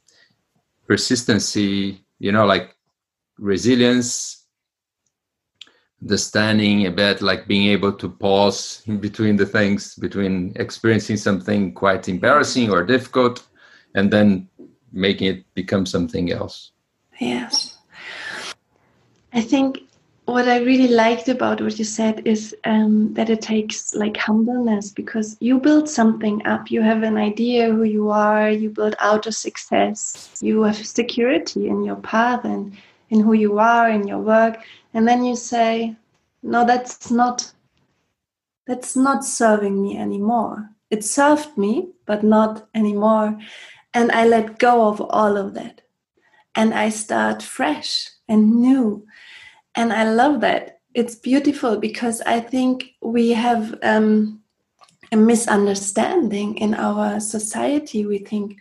persistency, 0.91 2.03
you 2.19 2.33
know, 2.33 2.45
like 2.45 2.75
resilience 3.39 4.45
understanding 6.01 6.85
a 6.85 6.91
bit 6.91 7.21
like 7.21 7.47
being 7.47 7.67
able 7.67 7.93
to 7.93 8.09
pause 8.09 8.83
in 8.87 8.97
between 8.97 9.37
the 9.37 9.45
things 9.45 9.95
between 9.95 10.51
experiencing 10.57 11.15
something 11.15 11.73
quite 11.73 12.09
embarrassing 12.09 12.69
or 12.69 12.83
difficult 12.83 13.47
and 13.95 14.11
then 14.11 14.49
making 14.91 15.27
it 15.33 15.45
become 15.53 15.85
something 15.85 16.29
else. 16.29 16.73
Yes. 17.21 17.77
I 19.31 19.39
think 19.39 19.83
what 20.31 20.47
i 20.47 20.59
really 20.59 20.87
liked 20.87 21.27
about 21.27 21.61
what 21.61 21.77
you 21.77 21.83
said 21.83 22.25
is 22.25 22.55
um, 22.63 23.13
that 23.13 23.29
it 23.29 23.41
takes 23.41 23.93
like 23.93 24.15
humbleness 24.15 24.89
because 24.91 25.35
you 25.39 25.59
build 25.59 25.89
something 25.89 26.45
up. 26.45 26.71
You 26.71 26.81
have 26.81 27.03
an 27.03 27.17
idea 27.17 27.69
who 27.69 27.83
you 27.83 28.09
are. 28.09 28.49
You 28.49 28.69
build 28.69 28.95
out 28.99 29.27
of 29.27 29.35
success. 29.35 30.37
You 30.41 30.63
have 30.63 30.85
security 30.85 31.67
in 31.67 31.83
your 31.83 31.97
path 31.97 32.45
and 32.45 32.77
in 33.09 33.19
who 33.19 33.33
you 33.33 33.59
are 33.59 33.89
in 33.89 34.07
your 34.07 34.19
work. 34.19 34.63
And 34.93 35.07
then 35.07 35.25
you 35.25 35.35
say 35.35 35.95
no 36.43 36.65
that's 36.65 37.11
not 37.11 37.51
that's 38.67 38.95
not 38.95 39.25
serving 39.25 39.81
me 39.81 39.97
anymore. 39.97 40.69
It 40.89 41.03
served 41.03 41.57
me 41.57 41.89
but 42.05 42.23
not 42.23 42.67
anymore. 42.73 43.37
And 43.93 44.11
i 44.11 44.25
let 44.25 44.59
go 44.59 44.87
of 44.87 45.01
all 45.01 45.35
of 45.35 45.53
that. 45.55 45.81
And 46.55 46.73
i 46.73 46.89
start 46.89 47.43
fresh 47.43 48.09
and 48.29 48.61
new 48.61 49.05
and 49.75 49.93
i 49.93 50.03
love 50.03 50.41
that. 50.41 50.79
It's 50.93 51.15
beautiful 51.15 51.77
because 51.77 52.21
i 52.21 52.39
think 52.39 52.95
we 53.01 53.29
have 53.29 53.77
um, 53.81 54.41
a 55.11 55.17
misunderstanding 55.17 56.57
in 56.57 56.73
our 56.73 57.19
society. 57.19 58.05
We 58.05 58.19
think 58.19 58.57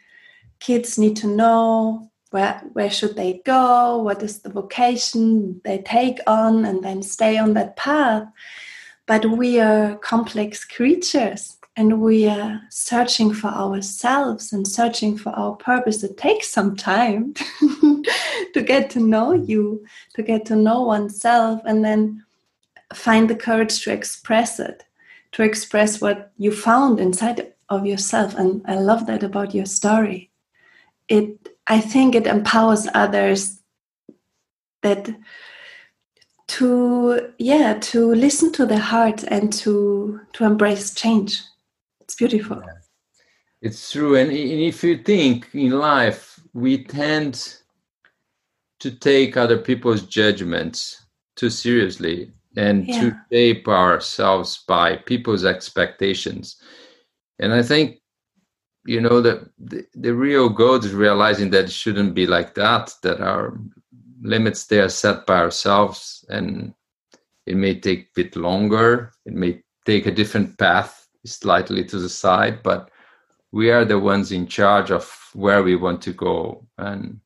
kids 0.58 0.98
need 0.98 1.16
to 1.16 1.26
know 1.26 2.10
where 2.30 2.60
where 2.72 2.90
should 2.90 3.16
they 3.16 3.42
go 3.44 3.98
what 3.98 4.22
is 4.22 4.40
the 4.40 4.50
vocation 4.50 5.60
they 5.64 5.78
take 5.78 6.18
on 6.26 6.64
and 6.64 6.82
then 6.84 7.02
stay 7.02 7.38
on 7.38 7.54
that 7.54 7.76
path. 7.76 8.28
But 9.06 9.26
we 9.26 9.58
are 9.58 9.96
complex 9.96 10.64
creatures 10.64 11.59
and 11.80 12.02
we 12.02 12.28
are 12.28 12.60
searching 12.68 13.32
for 13.32 13.48
ourselves 13.48 14.52
and 14.52 14.68
searching 14.68 15.16
for 15.16 15.30
our 15.30 15.56
purpose. 15.56 16.02
It 16.02 16.18
takes 16.18 16.50
some 16.50 16.76
time 16.76 17.32
to 18.52 18.62
get 18.62 18.90
to 18.90 19.00
know 19.00 19.32
you 19.32 19.86
to 20.14 20.22
get 20.22 20.44
to 20.46 20.56
know 20.56 20.82
oneself 20.82 21.62
and 21.64 21.82
then 21.82 22.22
find 22.92 23.30
the 23.30 23.34
courage 23.34 23.82
to 23.84 23.92
express 23.92 24.60
it 24.60 24.84
to 25.32 25.42
express 25.42 26.02
what 26.02 26.32
you 26.36 26.52
found 26.52 27.00
inside 27.00 27.54
of 27.70 27.86
yourself. 27.86 28.34
And 28.34 28.62
i 28.66 28.74
love 28.74 29.06
that 29.06 29.22
about 29.22 29.54
your 29.54 29.66
story. 29.66 30.30
It 31.08 31.48
I 31.66 31.80
think 31.80 32.14
it 32.14 32.26
empowers 32.26 32.88
others 32.92 33.58
that 34.82 35.08
to 36.48 37.32
yeah 37.38 37.78
to 37.80 38.14
listen 38.14 38.52
to 38.52 38.66
their 38.66 38.86
heart 38.92 39.24
and 39.24 39.50
to 39.62 40.20
to 40.34 40.44
embrace 40.44 40.94
change. 40.94 41.40
It's 42.10 42.16
beautiful. 42.16 42.60
Yeah. 42.66 42.72
It's 43.62 43.92
true, 43.92 44.16
and 44.16 44.32
if 44.32 44.82
you 44.82 44.98
think 44.98 45.48
in 45.54 45.70
life, 45.70 46.40
we 46.52 46.82
tend 46.82 47.58
to 48.80 48.90
take 48.90 49.36
other 49.36 49.58
people's 49.58 50.02
judgments 50.02 51.06
too 51.36 51.50
seriously 51.50 52.32
and 52.56 52.88
yeah. 52.88 53.00
to 53.00 53.16
shape 53.30 53.68
ourselves 53.68 54.64
by 54.66 54.96
people's 54.96 55.44
expectations. 55.44 56.56
And 57.38 57.52
I 57.52 57.62
think 57.62 58.00
you 58.86 59.00
know 59.00 59.20
the, 59.20 59.48
the, 59.60 59.86
the 59.94 60.12
real 60.12 60.48
goal 60.48 60.76
is 60.76 60.92
realizing 60.92 61.50
that 61.50 61.66
it 61.66 61.70
shouldn't 61.70 62.14
be 62.14 62.26
like 62.26 62.54
that 62.54 62.92
that 63.04 63.20
our 63.20 63.56
limits 64.20 64.66
they 64.66 64.80
are 64.80 64.88
set 64.88 65.26
by 65.26 65.36
ourselves 65.36 66.24
and 66.28 66.74
it 67.46 67.56
may 67.56 67.78
take 67.78 68.00
a 68.00 68.10
bit 68.16 68.36
longer 68.36 69.12
it 69.26 69.34
may 69.34 69.62
take 69.84 70.06
a 70.06 70.10
different 70.10 70.58
path 70.58 70.99
slightly 71.24 71.84
to 71.84 71.98
the 71.98 72.08
side 72.08 72.62
but 72.62 72.90
we 73.52 73.70
are 73.70 73.84
the 73.84 73.98
ones 73.98 74.32
in 74.32 74.46
charge 74.46 74.90
of 74.90 75.30
where 75.34 75.62
we 75.62 75.76
want 75.76 76.00
to 76.00 76.12
go 76.12 76.66
and 76.78 77.20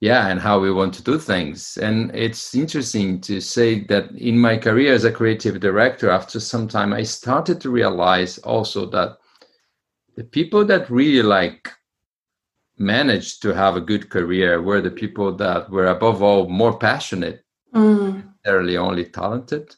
yeah 0.00 0.28
and 0.28 0.40
how 0.40 0.58
we 0.58 0.72
want 0.72 0.92
to 0.92 1.02
do 1.02 1.18
things 1.18 1.76
and 1.76 2.14
it's 2.14 2.54
interesting 2.54 3.20
to 3.20 3.40
say 3.40 3.80
that 3.84 4.10
in 4.12 4.38
my 4.38 4.56
career 4.56 4.92
as 4.92 5.04
a 5.04 5.12
creative 5.12 5.60
director 5.60 6.10
after 6.10 6.40
some 6.40 6.66
time 6.66 6.92
i 6.92 7.02
started 7.02 7.60
to 7.60 7.70
realize 7.70 8.38
also 8.38 8.86
that 8.86 9.16
the 10.16 10.24
people 10.24 10.64
that 10.64 10.90
really 10.90 11.22
like 11.22 11.70
managed 12.76 13.40
to 13.40 13.54
have 13.54 13.76
a 13.76 13.80
good 13.80 14.10
career 14.10 14.60
were 14.60 14.80
the 14.80 14.90
people 14.90 15.34
that 15.34 15.70
were 15.70 15.86
above 15.86 16.22
all 16.22 16.48
more 16.48 16.76
passionate 16.76 17.44
mm. 17.74 18.22
necessarily 18.44 18.76
only 18.76 19.04
talented 19.04 19.74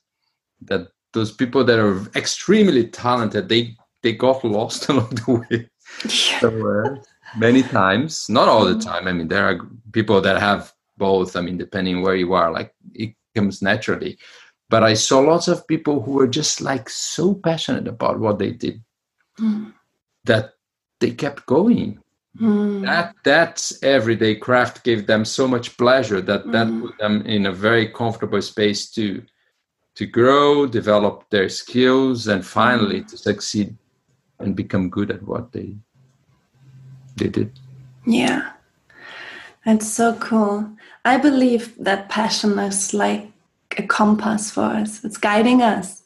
that 0.62 0.88
those 1.16 1.32
people 1.32 1.64
that 1.64 1.78
are 1.78 1.98
extremely 2.14 2.86
talented 2.86 3.48
they 3.48 3.74
they 4.02 4.12
got 4.12 4.44
lost 4.44 4.88
along 4.90 5.10
the 5.20 5.32
way 5.40 5.68
somewhere 6.08 7.02
many 7.36 7.62
times 7.62 8.28
not 8.28 8.48
all 8.48 8.64
the 8.64 8.74
mm. 8.74 8.84
time 8.84 9.08
i 9.08 9.12
mean 9.12 9.28
there 9.28 9.48
are 9.48 9.58
people 9.92 10.20
that 10.20 10.38
have 10.40 10.72
both 10.96 11.36
i 11.36 11.40
mean 11.40 11.58
depending 11.58 12.02
where 12.02 12.16
you 12.16 12.32
are 12.32 12.50
like 12.52 12.72
it 12.94 13.14
comes 13.34 13.62
naturally 13.62 14.16
but 14.68 14.82
i 14.82 14.94
saw 14.94 15.18
lots 15.20 15.48
of 15.48 15.66
people 15.66 16.02
who 16.02 16.12
were 16.12 16.28
just 16.40 16.60
like 16.60 16.88
so 16.88 17.34
passionate 17.34 17.88
about 17.88 18.20
what 18.20 18.38
they 18.38 18.52
did 18.52 18.80
mm 19.40 19.72
that 20.26 20.52
they 21.00 21.12
kept 21.12 21.46
going. 21.46 21.98
Mm. 22.38 22.84
That 22.84 23.14
that 23.24 23.72
everyday 23.82 24.34
craft 24.34 24.84
gave 24.84 25.06
them 25.06 25.24
so 25.24 25.48
much 25.48 25.76
pleasure 25.78 26.20
that 26.20 26.44
mm. 26.44 26.52
that 26.52 26.68
put 26.82 26.98
them 26.98 27.22
in 27.22 27.46
a 27.46 27.52
very 27.52 27.88
comfortable 27.88 28.42
space 28.42 28.90
to 28.90 29.22
to 29.96 30.06
grow, 30.06 30.66
develop 30.66 31.28
their 31.30 31.48
skills, 31.48 32.28
and 32.28 32.46
finally 32.46 33.00
mm. 33.00 33.08
to 33.08 33.16
succeed 33.16 33.76
and 34.38 34.54
become 34.54 34.88
good 34.90 35.10
at 35.10 35.22
what 35.22 35.52
they 35.52 35.74
they 37.16 37.28
did. 37.28 37.58
Yeah, 38.06 38.52
that's 39.64 39.88
so 39.88 40.14
cool. 40.14 40.70
I 41.04 41.16
believe 41.16 41.74
that 41.78 42.08
passion 42.08 42.58
is 42.58 42.92
like 42.92 43.32
a 43.78 43.82
compass 43.82 44.50
for 44.50 44.64
us. 44.64 45.02
It's 45.04 45.16
guiding 45.16 45.62
us. 45.62 46.02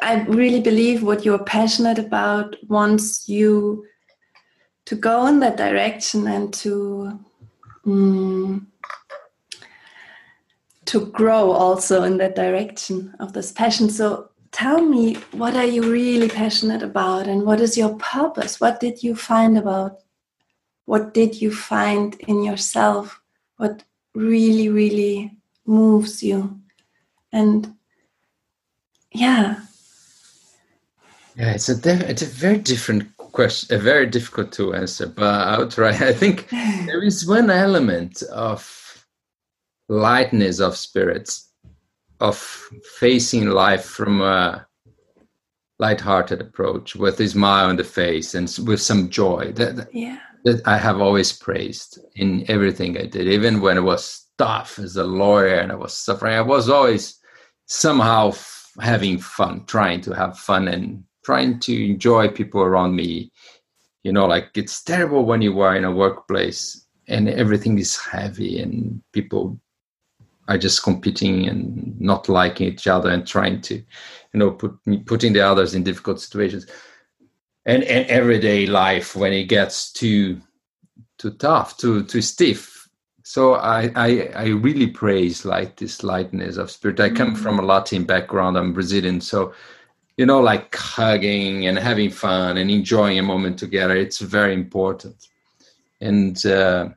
I 0.00 0.24
really 0.28 0.60
believe 0.60 1.02
what 1.02 1.24
you're 1.24 1.44
passionate 1.44 1.98
about 1.98 2.56
wants 2.68 3.28
you 3.28 3.84
to 4.86 4.96
go 4.96 5.26
in 5.26 5.40
that 5.40 5.58
direction 5.58 6.26
and 6.26 6.54
to 6.54 7.18
um, 7.84 8.66
to 10.88 11.06
grow 11.06 11.50
also 11.50 12.02
in 12.02 12.18
that 12.18 12.34
direction 12.34 13.14
of 13.20 13.32
this 13.32 13.52
passion. 13.52 13.88
So 13.90 14.30
tell 14.52 14.80
me, 14.80 15.14
what 15.32 15.54
are 15.56 15.64
you 15.64 15.90
really 15.90 16.28
passionate 16.28 16.82
about, 16.82 17.26
and 17.26 17.44
what 17.44 17.60
is 17.60 17.76
your 17.76 17.94
purpose? 17.96 18.60
What 18.60 18.80
did 18.80 19.02
you 19.02 19.14
find 19.14 19.56
about? 19.58 20.00
What 20.86 21.14
did 21.14 21.40
you 21.40 21.52
find 21.52 22.14
in 22.26 22.42
yourself? 22.42 23.20
What 23.56 23.84
really, 24.14 24.68
really 24.68 25.36
moves 25.66 26.22
you? 26.22 26.60
And 27.32 27.74
yeah 29.12 29.60
yeah 31.36 31.52
it's 31.52 31.68
a 31.68 32.10
it's 32.10 32.22
a 32.22 32.26
very 32.26 32.58
different 32.58 33.16
question, 33.32 33.76
a 33.76 33.78
very 33.78 34.06
difficult 34.06 34.52
to 34.52 34.74
answer, 34.74 35.06
but 35.06 35.48
I'll 35.48 35.68
try. 35.68 35.90
I 35.90 36.12
think 36.12 36.48
there 36.86 37.02
is 37.02 37.26
one 37.26 37.50
element 37.50 38.22
of 38.22 38.87
lightness 39.88 40.60
of 40.60 40.76
spirits, 40.76 41.50
of 42.20 42.36
facing 42.98 43.48
life 43.48 43.84
from 43.84 44.20
a 44.20 44.66
light-hearted 45.78 46.40
approach 46.40 46.96
with 46.96 47.20
a 47.20 47.28
smile 47.28 47.68
on 47.68 47.76
the 47.76 47.84
face 47.84 48.34
and 48.34 48.58
with 48.66 48.80
some 48.80 49.08
joy. 49.08 49.52
That, 49.52 49.88
yeah. 49.92 50.18
that 50.44 50.66
I 50.66 50.76
have 50.76 51.00
always 51.00 51.32
praised 51.32 52.00
in 52.16 52.44
everything 52.48 52.98
I 52.98 53.06
did, 53.06 53.28
even 53.28 53.60
when 53.60 53.76
it 53.76 53.82
was 53.82 54.26
tough 54.38 54.78
as 54.78 54.96
a 54.96 55.04
lawyer 55.04 55.56
and 55.56 55.72
I 55.72 55.76
was 55.76 55.94
suffering. 55.94 56.34
I 56.34 56.40
was 56.40 56.68
always 56.68 57.18
somehow 57.66 58.28
f- 58.28 58.72
having 58.80 59.18
fun, 59.18 59.64
trying 59.66 60.00
to 60.02 60.14
have 60.14 60.38
fun 60.38 60.68
and 60.68 61.04
trying 61.24 61.60
to 61.60 61.90
enjoy 61.90 62.28
people 62.28 62.62
around 62.62 62.96
me. 62.96 63.30
You 64.02 64.12
know, 64.12 64.26
like 64.26 64.50
it's 64.54 64.82
terrible 64.82 65.24
when 65.24 65.42
you 65.42 65.60
are 65.60 65.76
in 65.76 65.84
a 65.84 65.92
workplace 65.92 66.86
and 67.08 67.28
everything 67.28 67.78
is 67.78 67.96
heavy 67.96 68.60
and 68.60 69.02
people 69.12 69.60
are 70.48 70.58
just 70.58 70.82
competing 70.82 71.46
and 71.46 72.00
not 72.00 72.28
liking 72.28 72.66
each 72.66 72.86
other 72.86 73.10
and 73.10 73.26
trying 73.26 73.60
to, 73.60 73.74
you 73.74 73.84
know, 74.34 74.50
put 74.50 74.76
putting 75.06 75.34
the 75.34 75.40
others 75.40 75.74
in 75.74 75.84
difficult 75.84 76.20
situations. 76.20 76.66
And 77.66 77.84
and 77.84 78.06
everyday 78.08 78.66
life 78.66 79.14
when 79.14 79.32
it 79.32 79.44
gets 79.44 79.92
too 79.92 80.40
too 81.18 81.32
tough, 81.32 81.76
too 81.76 82.02
too 82.04 82.22
stiff. 82.22 82.88
So 83.22 83.54
I 83.54 83.92
I, 83.94 84.30
I 84.34 84.46
really 84.48 84.86
praise 84.86 85.44
like 85.44 85.76
this 85.76 86.02
lightness 86.02 86.56
of 86.56 86.70
spirit. 86.70 86.98
I 86.98 87.10
come 87.10 87.34
mm-hmm. 87.34 87.42
from 87.42 87.58
a 87.58 87.62
Latin 87.62 88.04
background. 88.04 88.56
I'm 88.56 88.72
Brazilian, 88.72 89.20
so 89.20 89.52
you 90.16 90.26
know, 90.26 90.40
like 90.40 90.74
hugging 90.74 91.66
and 91.66 91.78
having 91.78 92.10
fun 92.10 92.56
and 92.56 92.70
enjoying 92.70 93.18
a 93.18 93.22
moment 93.22 93.58
together. 93.58 93.96
It's 93.96 94.18
very 94.18 94.52
important. 94.52 95.28
And 96.00 96.44
uh, 96.44 96.88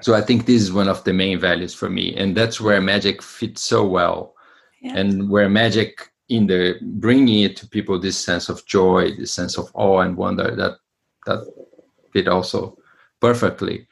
so 0.00 0.14
I 0.14 0.20
think 0.20 0.46
this 0.46 0.62
is 0.62 0.72
one 0.72 0.88
of 0.88 1.02
the 1.04 1.12
main 1.12 1.38
values 1.40 1.74
for 1.74 1.90
me. 1.90 2.14
And 2.16 2.36
that's 2.36 2.60
where 2.60 2.80
magic 2.80 3.22
fits 3.22 3.62
so 3.62 3.84
well. 3.86 4.34
Yeah. 4.80 4.96
And 4.96 5.28
where 5.28 5.48
magic 5.48 6.12
in 6.28 6.46
the 6.46 6.76
bringing 6.82 7.42
it 7.42 7.56
to 7.56 7.68
people, 7.68 7.98
this 7.98 8.16
sense 8.16 8.48
of 8.48 8.64
joy, 8.66 9.16
this 9.16 9.32
sense 9.32 9.58
of 9.58 9.70
awe 9.74 10.00
and 10.00 10.16
wonder 10.16 10.54
that, 10.54 10.78
that 11.26 11.52
fit 12.12 12.28
also 12.28 12.78
perfectly. 13.20 13.86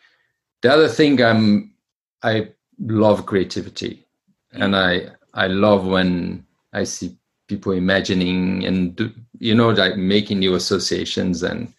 The 0.63 0.73
other 0.73 0.89
thing 0.89 1.21
I'm, 1.23 1.75
I 2.23 2.51
love 2.79 3.27
creativity 3.27 4.07
and 4.53 4.77
I, 4.77 5.09
I 5.35 5.49
love 5.49 5.87
when 5.87 6.47
I 6.73 6.85
see 6.85 7.17
people 7.49 7.73
imagining 7.73 8.65
and 8.65 8.95
do, 8.97 9.13
you 9.39 9.55
know 9.55 9.71
like 9.71 9.97
making 9.97 10.41
new 10.41 10.55
associations 10.55 11.43
and 11.43 11.73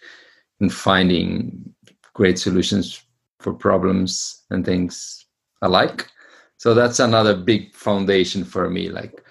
and 0.60 0.74
finding 0.74 1.74
great 2.14 2.40
solutions 2.40 3.04
for 3.39 3.53
problems 3.53 4.44
and 4.50 4.65
things 4.65 5.25
alike. 5.62 6.10
So 6.58 6.74
that's 6.74 7.00
another 7.00 7.36
big 7.36 7.75
foundation 7.75 8.44
for 8.44 8.70
me 8.70 8.89
like 8.89 9.24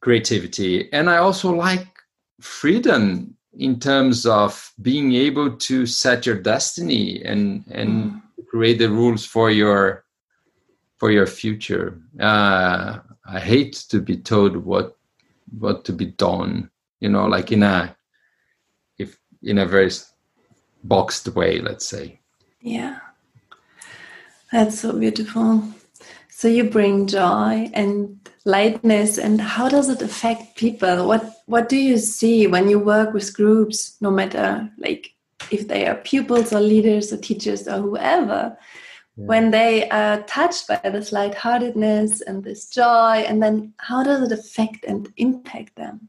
creativity. 0.00 0.92
And 0.92 1.08
i 1.08 1.18
also 1.18 1.52
like 1.52 1.88
freedom 2.40 3.36
in 3.56 3.78
terms 3.78 4.26
of 4.26 4.72
being 4.82 5.14
able 5.14 5.56
to 5.56 5.86
set 5.86 6.26
your 6.26 6.36
destiny 6.36 7.22
and 7.24 7.64
and 7.70 7.90
mm. 8.12 8.22
create 8.46 8.78
the 8.78 8.90
rules 8.90 9.24
for 9.24 9.50
your 9.50 10.04
for 10.96 11.10
your 11.10 11.26
future. 11.26 12.00
Uh, 12.20 12.98
i 13.26 13.40
hate 13.40 13.72
to 13.88 14.00
be 14.00 14.16
told 14.16 14.56
what 14.56 14.96
what 15.58 15.84
to 15.84 15.92
be 15.92 16.06
done 16.06 16.70
you 17.00 17.08
know 17.08 17.26
like 17.26 17.52
in 17.52 17.62
a 17.62 17.96
if 18.98 19.18
in 19.42 19.58
a 19.58 19.66
very 19.66 19.90
boxed 20.82 21.28
way 21.28 21.60
let's 21.60 21.86
say. 21.86 22.20
Yeah 22.60 23.03
that's 24.54 24.78
so 24.78 24.96
beautiful 24.96 25.64
so 26.28 26.46
you 26.46 26.62
bring 26.62 27.08
joy 27.08 27.68
and 27.74 28.30
lightness 28.44 29.18
and 29.18 29.40
how 29.40 29.68
does 29.68 29.88
it 29.88 30.00
affect 30.00 30.56
people 30.56 31.08
what 31.08 31.42
what 31.46 31.68
do 31.68 31.76
you 31.76 31.98
see 31.98 32.46
when 32.46 32.68
you 32.68 32.78
work 32.78 33.12
with 33.12 33.34
groups 33.34 33.96
no 34.00 34.12
matter 34.12 34.70
like 34.78 35.10
if 35.50 35.66
they 35.66 35.86
are 35.88 35.96
pupils 35.96 36.52
or 36.52 36.60
leaders 36.60 37.12
or 37.12 37.16
teachers 37.16 37.66
or 37.66 37.80
whoever 37.80 38.56
yeah. 39.16 39.26
when 39.26 39.50
they 39.50 39.88
are 39.88 40.22
touched 40.22 40.68
by 40.68 40.80
this 40.84 41.10
lightheartedness 41.10 42.20
and 42.20 42.44
this 42.44 42.68
joy 42.68 43.24
and 43.26 43.42
then 43.42 43.74
how 43.78 44.04
does 44.04 44.22
it 44.22 44.38
affect 44.38 44.84
and 44.84 45.12
impact 45.16 45.74
them 45.74 46.08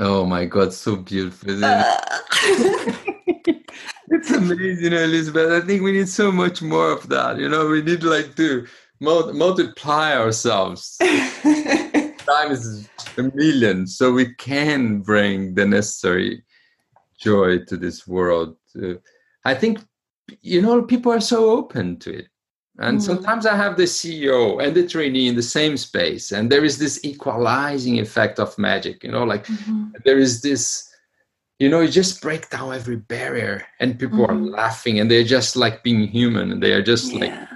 oh 0.00 0.26
my 0.26 0.44
god 0.44 0.72
so 0.72 0.96
beautiful 0.96 1.64
uh. 1.64 1.94
it's 4.12 4.30
amazing 4.30 4.92
elizabeth. 4.92 5.50
I 5.50 5.66
think 5.66 5.82
we 5.82 5.92
need 5.92 6.08
so 6.08 6.30
much 6.30 6.62
more 6.62 6.92
of 6.92 7.08
that 7.08 7.38
you 7.38 7.48
know? 7.48 7.66
We 7.66 7.82
need 7.82 8.02
like 8.02 8.36
to 8.36 8.66
multiply 9.00 10.16
ourselves. 10.16 10.96
Time 11.00 12.52
is 12.52 12.88
a 13.18 13.22
million 13.34 13.86
so 13.86 14.12
we 14.12 14.32
can 14.34 15.00
bring 15.00 15.54
the 15.54 15.66
necessary 15.66 16.44
joy 17.18 17.58
to 17.64 17.76
this 17.76 18.06
world. 18.06 18.56
I 19.44 19.54
think 19.54 19.80
you 20.40 20.62
know 20.62 20.82
people 20.82 21.12
are 21.12 21.20
so 21.20 21.50
open 21.50 21.98
to 22.00 22.18
it. 22.18 22.28
And 22.78 22.98
mm. 22.98 23.02
sometimes 23.02 23.44
i 23.44 23.54
have 23.54 23.76
the 23.76 23.82
ceo 23.82 24.62
and 24.64 24.74
the 24.74 24.88
trainee 24.88 25.28
in 25.28 25.36
the 25.36 25.42
same 25.42 25.76
space 25.76 26.32
and 26.32 26.50
there 26.50 26.64
is 26.64 26.78
this 26.78 26.98
equalizing 27.04 28.00
effect 28.00 28.38
of 28.38 28.58
magic 28.58 29.04
you 29.04 29.10
know? 29.12 29.24
Like 29.24 29.46
mm-hmm. 29.46 29.88
there 30.06 30.18
is 30.18 30.40
this 30.40 30.91
you 31.62 31.68
know 31.68 31.80
you 31.80 31.88
just 31.88 32.20
break 32.20 32.50
down 32.50 32.74
every 32.74 32.96
barrier 32.96 33.64
and 33.78 33.96
people 33.96 34.18
mm-hmm. 34.18 34.32
are 34.32 34.50
laughing 34.62 34.98
and 34.98 35.08
they're 35.08 35.32
just 35.38 35.54
like 35.54 35.84
being 35.84 36.08
human. 36.08 36.50
And 36.50 36.60
they 36.60 36.72
are 36.72 36.82
just 36.82 37.12
yeah. 37.12 37.20
like 37.20 37.48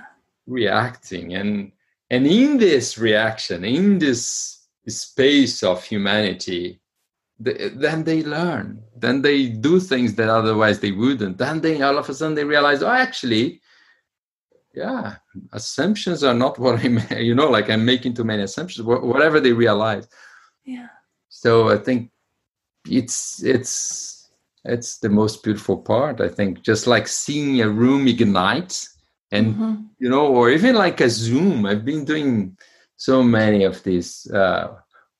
reacting. 0.46 1.34
And 1.34 1.72
and 2.10 2.24
in 2.24 2.56
this 2.56 2.98
reaction 2.98 3.64
in 3.64 3.98
this 3.98 4.20
space 4.86 5.64
of 5.64 5.82
humanity 5.82 6.80
then 7.38 8.04
they 8.04 8.22
learn. 8.22 8.80
Then 8.94 9.20
they 9.22 9.48
do 9.48 9.78
things 9.80 10.14
that 10.14 10.30
otherwise 10.30 10.78
they 10.78 10.92
wouldn't. 10.92 11.36
Then 11.36 11.60
they 11.60 11.82
all 11.82 11.98
of 11.98 12.08
a 12.08 12.14
sudden 12.14 12.36
they 12.36 12.44
realize 12.44 12.84
oh 12.84 12.96
actually 13.06 13.60
yeah 14.72 15.16
assumptions 15.52 16.22
are 16.22 16.38
not 16.44 16.58
what 16.58 16.78
i'm 16.84 17.00
you 17.30 17.34
know 17.34 17.48
like 17.48 17.68
i'm 17.70 17.84
making 17.84 18.12
too 18.14 18.24
many 18.24 18.42
assumptions 18.44 18.86
whatever 18.86 19.40
they 19.40 19.52
realize. 19.52 20.06
Yeah. 20.64 20.90
So 21.28 21.70
i 21.70 21.78
think 21.86 22.12
it's 22.88 23.42
it's 23.42 24.30
it's 24.64 24.98
the 24.98 25.08
most 25.08 25.42
beautiful 25.42 25.76
part 25.76 26.20
i 26.20 26.28
think. 26.28 26.62
Just 26.62 26.86
like 26.86 27.08
seeing 27.08 27.60
a 27.60 27.68
room 27.68 28.08
ignite 28.08 28.88
and 29.30 29.54
mm-hmm. 29.54 29.74
you 29.98 30.08
know 30.08 30.26
or 30.26 30.50
even 30.50 30.74
like 30.74 31.00
a 31.00 31.10
zoom. 31.10 31.66
I've 31.66 31.84
been 31.84 32.04
doing 32.04 32.56
so 32.96 33.22
many 33.22 33.64
of 33.64 33.82
these 33.82 34.30
uh 34.32 34.74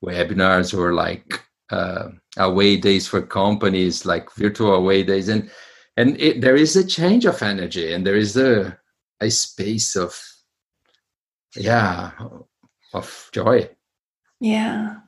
webinars 0.04 0.76
or 0.76 0.94
like 0.94 1.42
uh, 1.70 2.08
away 2.38 2.76
days 2.76 3.08
for 3.08 3.22
companies 3.22 4.06
like 4.06 4.32
virtual 4.34 4.74
away 4.74 5.02
days. 5.02 5.28
And 5.28 5.50
and 5.96 6.20
it, 6.20 6.40
there 6.40 6.56
is 6.56 6.76
a 6.76 6.86
change 6.86 7.24
of 7.24 7.42
energy 7.42 7.92
and 7.92 8.06
there 8.06 8.16
is 8.16 8.36
a 8.36 8.78
a 9.20 9.30
space 9.30 9.96
of 9.96 10.20
yeah 11.56 12.12
of 12.92 13.30
joy. 13.32 13.68
Yeah 14.40 15.05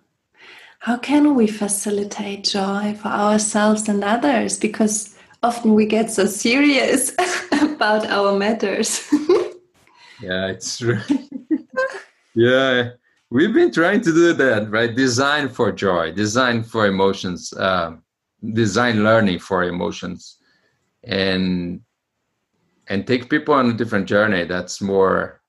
how 0.79 0.97
can 0.97 1.35
we 1.35 1.47
facilitate 1.47 2.45
joy 2.45 2.95
for 3.01 3.09
ourselves 3.09 3.89
and 3.89 4.05
others? 4.05 4.59
Because 4.59 5.17
often 5.43 5.75
we 5.75 5.87
get 5.87 6.11
so 6.11 6.27
serious 6.27 7.13
about 7.53 8.07
our 8.07 8.37
matters. 8.37 9.07
Yeah 10.21 10.49
it's 10.49 10.79
true. 10.79 10.99
Yeah 12.35 12.91
we've 13.31 13.55
been 13.55 13.71
trying 13.71 14.01
to 14.01 14.13
do 14.13 14.33
that 14.33 14.69
right? 14.69 14.93
Design 14.95 15.49
for 15.49 15.71
joy 15.71 16.11
design 16.11 16.65
for 16.65 16.87
emotions 16.87 17.53
uh, 17.53 17.93
design 18.53 19.05
learning 19.05 19.39
for 19.39 19.63
emotions. 19.63 20.39
And 21.05 21.83
and 22.89 23.07
take 23.07 23.31
people 23.31 23.55
on 23.55 23.71
a 23.71 23.75
different 23.75 24.09
journey 24.09 24.45
that's 24.45 24.81
more 24.81 25.41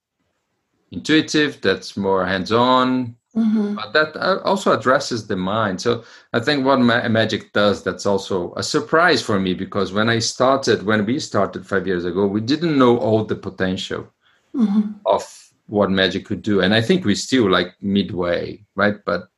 intuitive 0.91 1.61
that's 1.61 1.97
more 1.97 2.25
hands-on 2.25 3.15
mm-hmm. 3.35 3.75
but 3.75 3.93
that 3.93 4.15
uh, 4.15 4.39
also 4.43 4.77
addresses 4.77 5.27
the 5.27 5.35
mind. 5.35 5.79
So 5.81 6.03
i 6.33 6.39
think 6.39 6.65
what 6.65 6.79
ma- 6.79 7.07
magic 7.07 7.53
does 7.53 7.83
that's 7.83 8.05
also 8.05 8.53
a 8.55 8.63
surprise 8.63 9.21
for 9.21 9.39
me 9.39 9.53
because 9.53 9.93
when 9.93 10.09
i 10.09 10.19
started 10.19 10.83
when 10.83 11.05
we 11.05 11.19
started 11.19 11.65
five 11.65 11.85
years 11.87 12.05
ago 12.05 12.25
we 12.25 12.41
didn't 12.41 12.77
know 12.77 12.97
all 12.97 13.23
the 13.23 13.35
potential 13.35 14.07
mm-hmm. 14.55 14.91
of 15.05 15.23
what 15.67 15.91
magic 15.91 16.25
could 16.25 16.41
do. 16.41 16.61
And 16.61 16.73
i 16.73 16.81
think 16.81 17.05
we're 17.05 17.15
still 17.15 17.49
like 17.49 17.75
midway 17.81 18.65
right? 18.75 18.97
But 19.05 19.29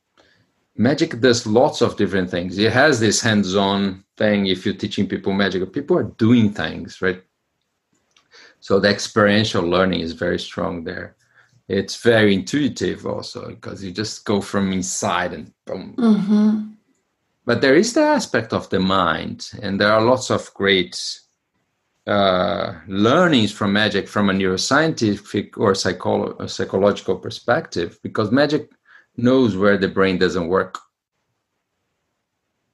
magic 0.76 1.20
does 1.20 1.46
lots 1.46 1.82
of 1.82 1.96
different 1.96 2.30
things. 2.30 2.58
It 2.58 2.72
has 2.72 2.98
this 2.98 3.20
hands-on 3.20 4.04
thing 4.16 4.46
if 4.46 4.64
you're 4.64 4.74
teaching 4.74 5.06
people 5.06 5.32
magic. 5.32 5.70
People 5.72 5.98
are 5.98 6.14
doing 6.26 6.52
things 6.52 7.02
right? 7.02 7.22
So 8.60 8.80
the 8.80 8.88
experiential 8.88 9.64
learning 9.64 10.00
is 10.00 10.12
very 10.12 10.38
strong 10.38 10.84
there 10.84 11.16
it's 11.78 11.96
very 12.02 12.32
intuitive 12.34 13.06
also 13.06 13.40
because 13.48 13.82
you 13.84 13.90
just 13.90 14.24
go 14.24 14.40
from 14.40 14.72
inside 14.72 15.32
and 15.32 15.52
boom 15.66 15.94
mm-hmm. 15.96 16.50
but 17.48 17.60
there 17.60 17.76
is 17.82 17.92
the 17.94 18.06
aspect 18.18 18.52
of 18.52 18.68
the 18.70 18.78
mind, 18.78 19.50
and 19.62 19.80
there 19.80 19.92
are 19.92 20.02
lots 20.12 20.30
of 20.30 20.52
great 20.54 20.94
uh, 22.06 22.74
learnings 22.88 23.52
from 23.52 23.72
magic 23.72 24.08
from 24.08 24.28
a 24.28 24.32
neuroscientific 24.32 25.56
or 25.56 25.72
psycholo- 25.72 26.48
psychological 26.48 27.16
perspective, 27.16 27.98
because 28.02 28.30
magic 28.30 28.70
knows 29.16 29.56
where 29.56 29.78
the 29.78 29.88
brain 29.88 30.18
doesn't 30.18 30.48
work, 30.48 30.78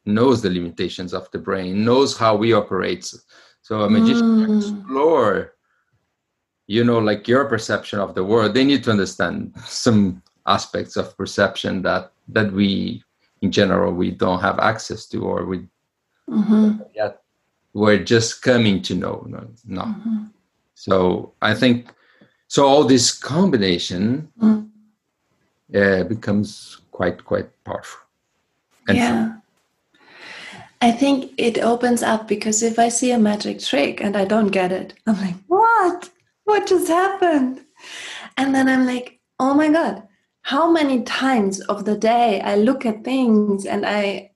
knows 0.06 0.40
the 0.40 0.50
limitations 0.50 1.12
of 1.12 1.30
the 1.30 1.38
brain, 1.38 1.84
knows 1.84 2.16
how 2.16 2.34
we 2.36 2.52
operate. 2.52 3.04
So 3.62 3.82
a 3.82 3.90
magician 3.90 4.46
mm. 4.46 4.56
explore, 4.56 5.54
you 6.68 6.84
know, 6.84 6.98
like 6.98 7.26
your 7.26 7.46
perception 7.46 7.98
of 7.98 8.14
the 8.14 8.22
world. 8.22 8.54
They 8.54 8.64
need 8.64 8.84
to 8.84 8.90
understand 8.92 9.54
some 9.66 10.22
aspects 10.48 10.96
of 10.96 11.16
perception 11.16 11.82
that 11.82 12.12
that 12.28 12.52
we 12.52 13.02
in 13.42 13.52
general 13.52 13.92
we 13.92 14.10
don't 14.10 14.40
have 14.40 14.58
access 14.58 15.06
to 15.06 15.24
or 15.24 15.44
we 15.44 15.58
mm-hmm. 16.28 16.78
yet 16.94 17.22
we're 17.74 18.02
just 18.02 18.42
coming 18.42 18.82
to 18.82 18.94
know 18.94 19.24
no, 19.28 19.46
no. 19.66 19.82
Mm-hmm. 19.82 20.24
so 20.74 21.32
i 21.42 21.54
think 21.54 21.90
so 22.48 22.66
all 22.66 22.84
this 22.84 23.12
combination 23.12 24.28
mm. 24.40 24.68
uh, 25.74 26.02
becomes 26.04 26.80
quite 26.90 27.24
quite 27.24 27.48
powerful 27.64 28.00
and 28.88 28.96
yeah 28.96 29.34
I 30.80 30.92
think 30.92 31.32
it 31.36 31.58
opens 31.58 32.04
up 32.04 32.28
because 32.28 32.62
if 32.62 32.78
I 32.78 32.88
see 32.88 33.10
a 33.10 33.18
magic 33.18 33.58
trick 33.58 34.00
and 34.00 34.16
I 34.16 34.24
don't 34.24 34.52
get 34.52 34.70
it, 34.70 34.94
I'm 35.08 35.20
like, 35.20 35.34
what? 35.48 36.08
What 36.48 36.66
just 36.66 36.88
happened? 36.88 37.60
And 38.38 38.54
then 38.54 38.70
I'm 38.70 38.86
like, 38.86 39.20
oh 39.38 39.52
my 39.52 39.68
God, 39.68 40.02
how 40.40 40.70
many 40.72 41.02
times 41.02 41.60
of 41.60 41.84
the 41.84 41.94
day 41.94 42.40
I 42.40 42.56
look 42.56 42.86
at 42.86 43.04
things 43.04 43.66
and 43.66 43.84
I 43.84 44.30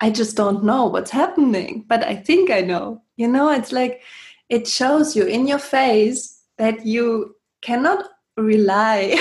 I 0.00 0.08
just 0.08 0.34
don't 0.34 0.64
know 0.64 0.86
what's 0.86 1.10
happening, 1.10 1.84
but 1.86 2.02
I 2.04 2.16
think 2.16 2.50
I 2.50 2.62
know. 2.62 3.02
You 3.16 3.28
know, 3.28 3.50
it's 3.50 3.70
like 3.70 4.00
it 4.48 4.66
shows 4.66 5.14
you 5.14 5.26
in 5.26 5.46
your 5.46 5.58
face 5.58 6.40
that 6.56 6.86
you 6.86 7.36
cannot 7.60 8.08
rely 8.38 9.20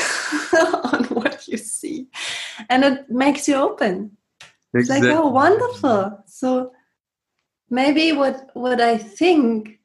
on 0.94 1.04
what 1.08 1.50
you 1.50 1.58
see. 1.58 2.08
And 2.70 2.86
it 2.86 3.10
makes 3.10 3.46
you 3.46 3.56
open. 3.56 4.16
Exactly. 4.74 4.80
It's 4.80 4.90
like, 4.90 5.20
oh 5.20 5.28
wonderful. 5.28 6.24
So 6.28 6.72
maybe 7.70 8.14
what 8.14 8.52
what 8.54 8.80
I 8.80 8.98
think 8.98 9.82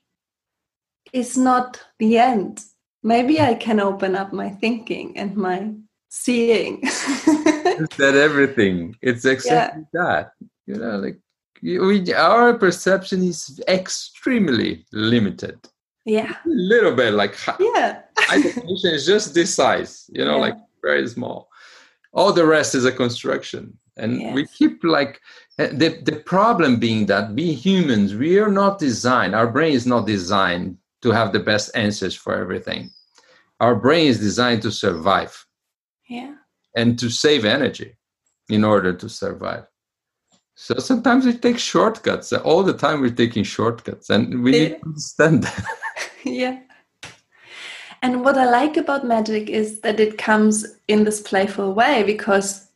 is 1.13 1.37
not 1.37 1.86
the 1.99 2.19
end. 2.19 2.63
Maybe 3.03 3.41
I 3.41 3.55
can 3.55 3.81
open 3.81 4.17
up 4.17 4.33
my 4.33 4.51
thinking 4.51 5.17
and 5.17 5.37
my 5.37 5.73
seeing. 6.09 6.81
is 6.83 7.89
that 7.99 8.15
everything? 8.17 8.97
It's 9.03 9.25
exactly 9.25 9.85
yeah. 9.95 10.01
that. 10.01 10.33
You 10.67 10.77
know, 10.77 10.97
like 10.99 11.19
we, 11.63 12.13
our 12.13 12.55
perception 12.55 13.23
is 13.23 13.61
extremely 13.69 14.85
limited. 14.93 15.59
Yeah. 16.05 16.31
A 16.31 16.49
little 16.49 16.95
bit 16.95 17.15
like 17.15 17.37
yeah. 17.59 18.03
definition 18.31 18.95
is 18.95 19.07
just 19.07 19.35
this 19.35 19.55
size, 19.55 20.09
you 20.13 20.25
know, 20.25 20.37
yeah. 20.37 20.43
like 20.43 20.57
very 20.83 21.07
small. 21.09 21.49
All 22.13 22.33
the 22.33 22.47
rest 22.47 22.75
is 22.75 22.85
a 22.85 22.93
construction. 22.93 23.77
And 23.97 24.21
yes. 24.21 24.35
we 24.35 24.47
keep 24.47 24.85
like 24.85 25.21
eh, 25.59 25.69
the, 25.73 26.01
the 26.03 26.17
problem 26.17 26.79
being 26.79 27.07
that 27.07 27.33
we 27.33 27.53
humans, 27.53 28.15
we 28.15 28.39
are 28.39 28.51
not 28.51 28.79
designed, 28.79 29.35
our 29.35 29.51
brain 29.51 29.73
is 29.73 29.87
not 29.87 30.07
designed 30.07 30.77
to 31.03 31.11
have 31.11 31.33
the 31.33 31.41
best 31.41 31.71
answers 31.75 32.15
for 32.15 32.35
everything. 32.35 32.91
Our 33.61 33.75
brain 33.75 34.09
is 34.09 34.19
designed 34.19 34.63
to 34.63 34.71
survive 34.71 35.47
yeah. 36.09 36.35
and 36.75 36.99
to 36.99 37.09
save 37.11 37.45
energy 37.45 37.97
in 38.49 38.65
order 38.65 38.93
to 38.93 39.09
survive. 39.09 39.67
So 40.55 40.79
sometimes 40.79 41.27
we 41.27 41.35
take 41.35 41.59
shortcuts. 41.59 42.33
All 42.33 42.63
the 42.63 42.73
time 42.73 43.01
we're 43.01 43.11
taking 43.11 43.45
shortcuts 43.45 44.09
and 44.09 44.43
we 44.43 44.53
need 44.53 44.69
to 44.71 44.87
understand 44.87 45.45
that. 45.45 45.65
Yeah. 46.25 46.59
And 48.03 48.25
what 48.25 48.37
i 48.37 48.45
like 48.45 48.77
about 48.77 49.07
magic 49.07 49.49
is 49.49 49.81
that 49.81 50.01
it 50.01 50.19
comes 50.19 50.67
in 50.89 51.05
this 51.05 51.21
playful 51.21 51.73
way 51.73 52.03
because 52.03 52.69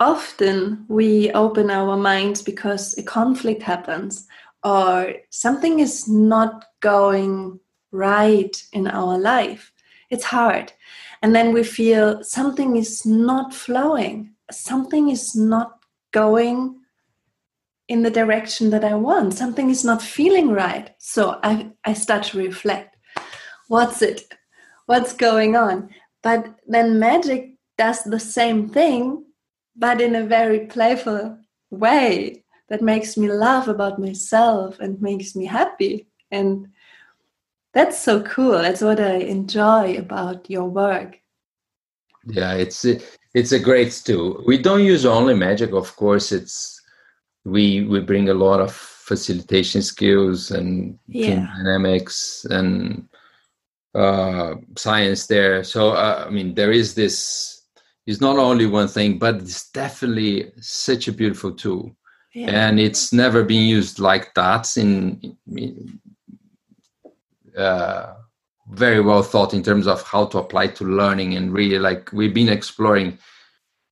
often 0.00 0.84
we 0.88 1.30
open 1.32 1.70
our 1.70 1.96
minds 1.96 2.42
because 2.42 2.96
a 2.98 3.02
conflict 3.02 3.62
happens 3.62 4.26
or 4.62 5.14
something 5.30 5.80
is 5.80 6.08
not 6.08 6.64
going 6.80 7.58
right 7.92 8.62
in 8.72 8.86
our 8.86 9.18
life 9.18 9.72
it's 10.10 10.24
hard. 10.24 10.72
And 11.22 11.34
then 11.34 11.52
we 11.52 11.62
feel 11.62 12.22
something 12.24 12.76
is 12.76 13.06
not 13.06 13.54
flowing 13.54 14.32
something 14.52 15.10
is 15.10 15.36
not 15.36 15.78
going 16.10 16.76
in 17.86 18.02
the 18.02 18.10
direction 18.10 18.70
that 18.70 18.82
i 18.82 18.94
want 18.94 19.32
something 19.32 19.70
is 19.70 19.84
not 19.84 20.02
feeling 20.02 20.48
right. 20.50 20.90
So 20.98 21.38
i 21.42 21.70
i 21.84 21.92
start 21.92 22.24
to 22.24 22.38
reflect 22.38 22.96
what's 23.68 24.02
it 24.02 24.22
what's 24.86 25.12
going 25.12 25.54
on? 25.54 25.90
But 26.22 26.58
then 26.66 26.98
magic 26.98 27.54
does 27.78 28.02
the 28.02 28.18
same 28.18 28.68
thing 28.68 29.24
but 29.76 30.00
in 30.00 30.16
a 30.16 30.26
very 30.26 30.66
playful 30.66 31.38
way 31.70 32.42
that 32.70 32.80
makes 32.80 33.16
me 33.16 33.30
laugh 33.30 33.68
about 33.68 33.98
myself 33.98 34.80
and 34.80 35.02
makes 35.02 35.36
me 35.36 35.44
happy 35.44 36.06
and 36.30 36.68
that's 37.72 37.98
so 37.98 38.22
cool. 38.22 38.52
That's 38.52 38.80
what 38.80 39.00
I 39.00 39.16
enjoy 39.16 39.96
about 39.96 40.50
your 40.50 40.64
work. 40.64 41.18
Yeah, 42.26 42.54
it's 42.54 42.84
it's 43.34 43.52
a 43.52 43.60
great 43.60 43.92
tool. 44.04 44.42
We 44.46 44.58
don't 44.58 44.84
use 44.84 45.06
only 45.06 45.34
magic, 45.34 45.72
of 45.72 45.94
course. 45.96 46.32
It's 46.32 46.80
we 47.44 47.84
we 47.84 48.00
bring 48.00 48.28
a 48.28 48.34
lot 48.34 48.60
of 48.60 48.74
facilitation 48.74 49.82
skills 49.82 50.50
and 50.50 50.98
yeah. 51.06 51.46
dynamics 51.56 52.44
and 52.50 53.08
uh, 53.94 54.54
science 54.76 55.26
there. 55.26 55.64
So 55.64 55.90
uh, 55.90 56.24
I 56.26 56.30
mean, 56.30 56.54
there 56.54 56.72
is 56.72 56.94
this. 56.94 57.62
It's 58.06 58.20
not 58.20 58.38
only 58.38 58.66
one 58.66 58.88
thing, 58.88 59.18
but 59.18 59.36
it's 59.36 59.70
definitely 59.70 60.50
such 60.60 61.06
a 61.06 61.12
beautiful 61.12 61.52
tool. 61.52 61.94
Yeah. 62.32 62.50
And 62.50 62.78
it's 62.78 63.12
never 63.12 63.42
been 63.42 63.62
used 63.62 63.98
like 63.98 64.34
that 64.34 64.76
in, 64.76 65.36
in 65.56 66.00
uh, 67.56 68.14
very 68.70 69.00
well 69.00 69.22
thought 69.22 69.52
in 69.52 69.62
terms 69.62 69.86
of 69.86 70.02
how 70.02 70.26
to 70.26 70.38
apply 70.38 70.68
to 70.68 70.84
learning 70.84 71.34
and 71.34 71.52
really 71.52 71.78
like 71.78 72.12
we've 72.12 72.34
been 72.34 72.48
exploring 72.48 73.18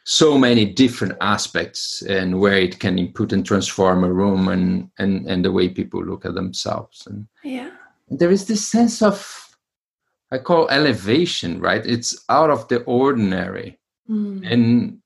so 0.05 0.39
many 0.39 0.65
different 0.65 1.17
aspects 1.21 2.01
and 2.03 2.41
where 2.41 2.57
it 2.59 2.79
can 2.79 2.99
input 2.99 3.33
and 3.33 3.45
transform 3.45 4.05
a 4.05 4.13
room 4.13 4.49
and 4.49 4.91
and 4.99 5.27
and 5.27 5.45
the 5.45 5.53
way 5.53 5.69
people 5.69 6.03
look 6.03 6.25
at 6.25 6.35
themselves. 6.35 7.07
And 7.07 7.27
yeah. 7.43 7.71
there 8.09 8.31
is 8.31 8.47
this 8.47 8.67
sense 8.67 9.03
of 9.03 9.45
i 10.31 10.39
call 10.39 10.69
elevation 10.69 11.61
right? 11.61 11.85
It's 11.85 12.25
out 12.29 12.51
of 12.51 12.69
the 12.69 12.83
ordinary. 12.85 13.79
Mm. 14.09 14.51
and 14.51 14.99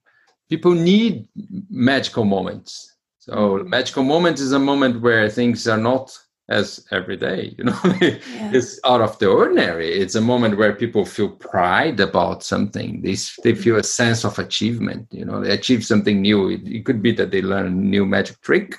people 0.49 0.71
need 0.71 1.27
magical 1.68 2.25
moments 2.25 2.91
so 3.23 3.63
magical 3.65 4.03
moment 4.03 4.41
is 4.41 4.51
a 4.51 4.59
moment 4.59 5.01
where 5.01 5.31
things 5.31 5.69
are 5.69 5.79
not 5.79 6.11
as 6.49 6.85
every 6.91 7.17
day 7.17 7.55
you 7.57 7.63
know 7.63 7.79
yeah. 8.01 8.51
it's 8.53 8.81
out 8.85 9.01
of 9.01 9.17
the 9.21 9.29
ordinary. 9.29 9.93
It's 9.93 10.17
a 10.17 10.21
moment 10.21 10.59
where 10.59 10.75
people 10.75 11.05
feel 11.05 11.29
pride 11.29 12.01
about 12.01 12.43
something. 12.43 13.01
They, 13.01 13.15
they 13.45 13.55
feel 13.55 13.77
a 13.77 13.85
sense 13.85 14.25
of 14.25 14.41
achievement 14.41 15.07
you 15.13 15.25
know 15.25 15.41
they 15.41 15.53
achieve 15.53 15.85
something 15.85 16.21
new. 16.21 16.49
It, 16.49 16.67
it 16.67 16.85
could 16.85 17.01
be 17.01 17.13
that 17.13 17.31
they 17.31 17.43
learn 17.43 17.67
a 17.67 17.71
new 17.95 18.05
magic 18.05 18.41
trick 18.41 18.75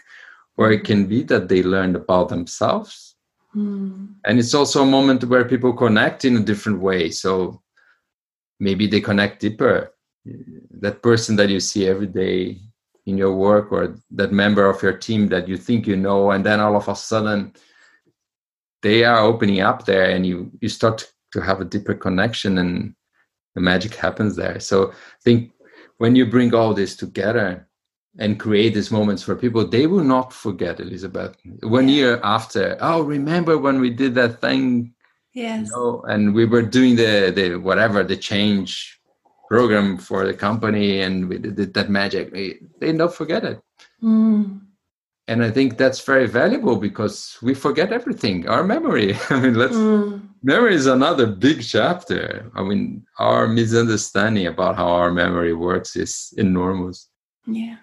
or 0.57 0.73
it 0.73 0.83
can 0.83 1.07
be 1.07 1.23
that 1.23 1.47
they 1.47 1.63
learned 1.63 1.95
about 1.95 2.27
themselves. 2.27 3.15
Mm. 3.55 4.15
and 4.25 4.39
it's 4.39 4.55
also 4.55 4.81
a 4.81 4.93
moment 4.97 5.23
where 5.25 5.45
people 5.45 5.73
connect 5.73 6.25
in 6.25 6.35
a 6.35 6.47
different 6.49 6.79
way. 6.81 7.11
So 7.11 7.61
maybe 8.59 8.87
they 8.87 8.99
connect 8.99 9.41
deeper. 9.41 9.93
That 10.81 11.01
person 11.01 11.35
that 11.35 11.49
you 11.49 11.59
see 11.59 11.87
every 11.87 12.07
day 12.07 12.59
in 13.05 13.17
your 13.17 13.33
work 13.33 13.71
or 13.71 13.95
that 14.11 14.31
member 14.31 14.69
of 14.69 14.81
your 14.81 14.93
team 14.93 15.27
that 15.27 15.47
you 15.47 15.57
think 15.57 15.85
you 15.85 15.95
know 15.95 16.31
and 16.31 16.45
then 16.45 16.59
all 16.59 16.75
of 16.75 16.87
a 16.87 16.95
sudden 16.95 17.53
they 18.81 19.03
are 19.03 19.19
opening 19.19 19.61
up 19.61 19.85
there 19.85 20.09
and 20.09 20.25
you 20.25 20.51
you 20.61 20.69
start 20.69 21.11
to 21.31 21.41
have 21.41 21.59
a 21.61 21.65
deeper 21.65 21.93
connection 21.93 22.57
and 22.57 22.93
the 23.55 23.61
magic 23.61 23.95
happens 23.95 24.35
there. 24.35 24.59
So 24.59 24.91
i 24.91 25.21
think 25.23 25.51
when 25.97 26.15
you 26.15 26.25
bring 26.25 26.53
all 26.53 26.73
this 26.73 26.95
together 26.95 27.67
and 28.19 28.39
create 28.39 28.73
these 28.73 28.91
moments 28.91 29.23
for 29.23 29.35
people 29.35 29.67
they 29.67 29.87
will 29.87 30.03
not 30.03 30.31
forget 30.31 30.79
elizabeth. 30.79 31.35
One 31.61 31.89
year 31.89 32.19
after 32.23 32.77
oh 32.79 33.01
remember 33.01 33.57
when 33.57 33.79
we 33.79 33.89
did 33.89 34.15
that 34.15 34.39
thing? 34.39 34.93
Yes. 35.33 35.67
You 35.67 35.75
know, 35.75 36.03
and 36.07 36.33
we 36.33 36.45
were 36.45 36.61
doing 36.61 36.95
the 36.95 37.31
the 37.35 37.55
whatever 37.55 38.03
the 38.03 38.17
change 38.17 38.99
program 39.47 39.97
for 39.97 40.25
the 40.25 40.33
company 40.33 41.01
and 41.01 41.29
we 41.29 41.37
did 41.37 41.73
that 41.73 41.89
magic. 41.89 42.33
They, 42.33 42.91
don't 42.93 43.13
forget 43.13 43.43
it. 43.43 43.59
Mm. 44.01 44.61
and 45.29 45.43
i 45.47 45.49
think 45.49 45.77
that's 45.77 46.01
very 46.11 46.27
valuable 46.27 46.75
because 46.75 47.37
we 47.41 47.53
forget 47.53 47.93
everything 47.93 48.47
our 48.47 48.63
memory. 48.63 49.15
I 49.29 49.39
mean 49.39 49.55
let's 49.55 49.75
mm. 49.75 50.21
memory 50.43 50.75
is 50.75 50.87
another 50.87 51.27
big 51.27 51.63
chapter. 51.63 52.51
I 52.55 52.61
mean 52.63 53.05
our 53.19 53.47
misunderstanding 53.47 54.47
about 54.47 54.75
how 54.75 54.89
our 54.99 55.11
memory 55.11 55.53
works 55.53 55.95
is 55.95 56.33
enormous. 56.37 57.07
Yeah. 57.45 57.77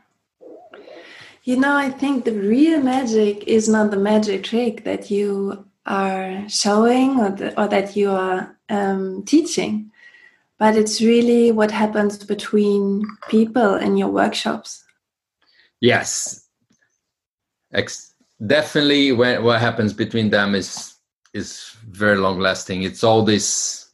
You 1.44 1.56
know, 1.56 1.74
I 1.74 1.90
think 1.90 2.24
the 2.24 2.32
real 2.32 2.82
magic 2.82 3.44
is 3.44 3.68
not 3.68 3.90
the 3.90 3.96
magic 3.96 4.44
trick 4.44 4.84
that 4.84 5.10
you 5.10 5.64
are 5.86 6.48
showing 6.48 7.18
or, 7.18 7.30
the, 7.30 7.60
or 7.60 7.66
that 7.68 7.96
you 7.96 8.10
are 8.10 8.56
um, 8.68 9.24
teaching, 9.24 9.90
but 10.60 10.76
it's 10.76 11.00
really 11.00 11.50
what 11.50 11.70
happens 11.70 12.22
between 12.22 13.02
people 13.30 13.76
in 13.76 13.96
your 13.96 14.10
workshops. 14.10 14.84
Yes, 15.80 16.46
Ex- 17.72 18.12
definitely. 18.46 19.12
When, 19.12 19.42
what 19.42 19.60
happens 19.60 19.94
between 19.94 20.28
them 20.30 20.54
is 20.54 20.94
is 21.32 21.74
very 21.88 22.18
long 22.18 22.38
lasting. 22.38 22.82
It's 22.82 23.02
all 23.02 23.24
this 23.24 23.88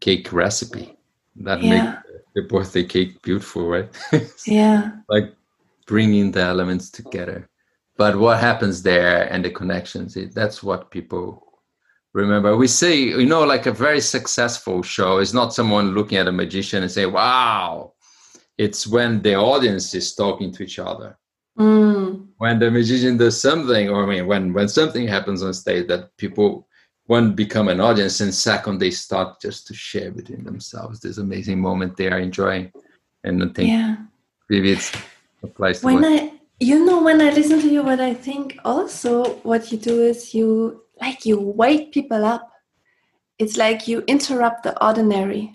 cake 0.00 0.32
recipe 0.32 0.96
that 1.36 1.60
yeah. 1.60 1.70
makes 1.70 2.22
the 2.36 2.42
birthday 2.42 2.84
cake 2.84 3.20
beautiful, 3.22 3.66
right? 3.66 3.88
yeah. 4.46 4.92
Like 5.08 5.34
bringing 5.86 6.30
the 6.30 6.42
elements 6.42 6.88
together. 6.90 7.48
But 7.96 8.16
what 8.16 8.38
happens 8.38 8.82
there 8.82 9.32
and 9.32 9.44
the 9.44 9.50
connections, 9.50 10.16
it, 10.16 10.34
that's 10.34 10.62
what 10.62 10.90
people 10.90 11.45
remember. 12.16 12.56
We 12.56 12.66
say, 12.66 12.96
you 12.98 13.26
know, 13.26 13.44
like 13.44 13.66
a 13.66 13.72
very 13.72 14.00
successful 14.00 14.82
show 14.82 15.18
is 15.18 15.34
not 15.34 15.54
someone 15.54 15.94
looking 15.94 16.18
at 16.18 16.28
a 16.28 16.32
magician 16.32 16.82
and 16.82 16.90
say, 16.90 17.06
wow. 17.06 17.92
It's 18.58 18.86
when 18.86 19.20
the 19.20 19.34
audience 19.34 19.94
is 19.94 20.14
talking 20.14 20.50
to 20.52 20.62
each 20.62 20.78
other. 20.78 21.18
Mm. 21.58 22.28
When 22.38 22.58
the 22.58 22.70
magician 22.70 23.18
does 23.18 23.40
something, 23.40 23.90
or 23.90 24.04
I 24.04 24.06
mean, 24.06 24.26
when 24.26 24.52
when 24.54 24.68
something 24.68 25.06
happens 25.06 25.42
on 25.42 25.52
stage 25.52 25.88
that 25.88 26.16
people 26.16 26.66
one 27.06 27.34
become 27.34 27.68
an 27.68 27.80
audience, 27.80 28.20
and 28.20 28.34
second 28.34 28.78
they 28.78 28.90
start 28.90 29.40
just 29.40 29.66
to 29.66 29.74
share 29.74 30.10
between 30.10 30.44
themselves 30.44 31.00
this 31.00 31.18
amazing 31.18 31.60
moment 31.60 31.96
they 31.96 32.08
are 32.10 32.18
enjoying, 32.18 32.72
and 33.24 33.42
I 33.42 33.48
think 33.48 33.68
yeah. 33.68 33.96
maybe 34.50 34.72
it's 34.72 34.92
applies 35.42 35.82
when 35.82 36.04
I 36.04 36.32
you 36.60 36.84
know 36.84 37.02
when 37.02 37.20
I 37.20 37.30
listen 37.30 37.60
to 37.60 37.68
you, 37.68 37.82
what 37.82 38.00
I 38.00 38.12
think 38.12 38.58
also 38.64 39.36
what 39.50 39.70
you 39.72 39.78
do 39.78 40.02
is 40.02 40.34
you 40.34 40.82
like 41.00 41.24
you 41.24 41.38
wake 41.38 41.92
people 41.92 42.24
up. 42.24 42.50
It's 43.38 43.56
like 43.56 43.86
you 43.86 44.02
interrupt 44.06 44.62
the 44.62 44.84
ordinary. 44.84 45.54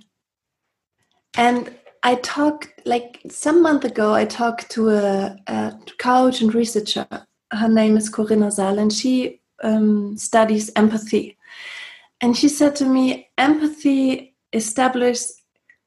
And 1.36 1.76
I 2.04 2.16
talked 2.16 2.70
like 2.86 3.22
some 3.30 3.62
month 3.62 3.86
ago. 3.86 4.14
I 4.14 4.26
talked 4.26 4.70
to 4.72 4.90
a, 4.90 5.38
a 5.48 5.74
coach 5.98 6.42
and 6.42 6.54
researcher. 6.54 7.08
Her 7.52 7.68
name 7.68 7.98
is 7.98 8.10
Corinna 8.10 8.52
Zahl, 8.52 8.80
and 8.80 8.92
she 8.92 9.42
um, 9.64 10.18
studies 10.18 10.72
empathy. 10.76 11.38
And 12.22 12.38
she 12.38 12.48
said 12.50 12.76
to 12.78 12.86
me, 12.86 13.30
empathy 13.38 14.36
established 14.54 15.32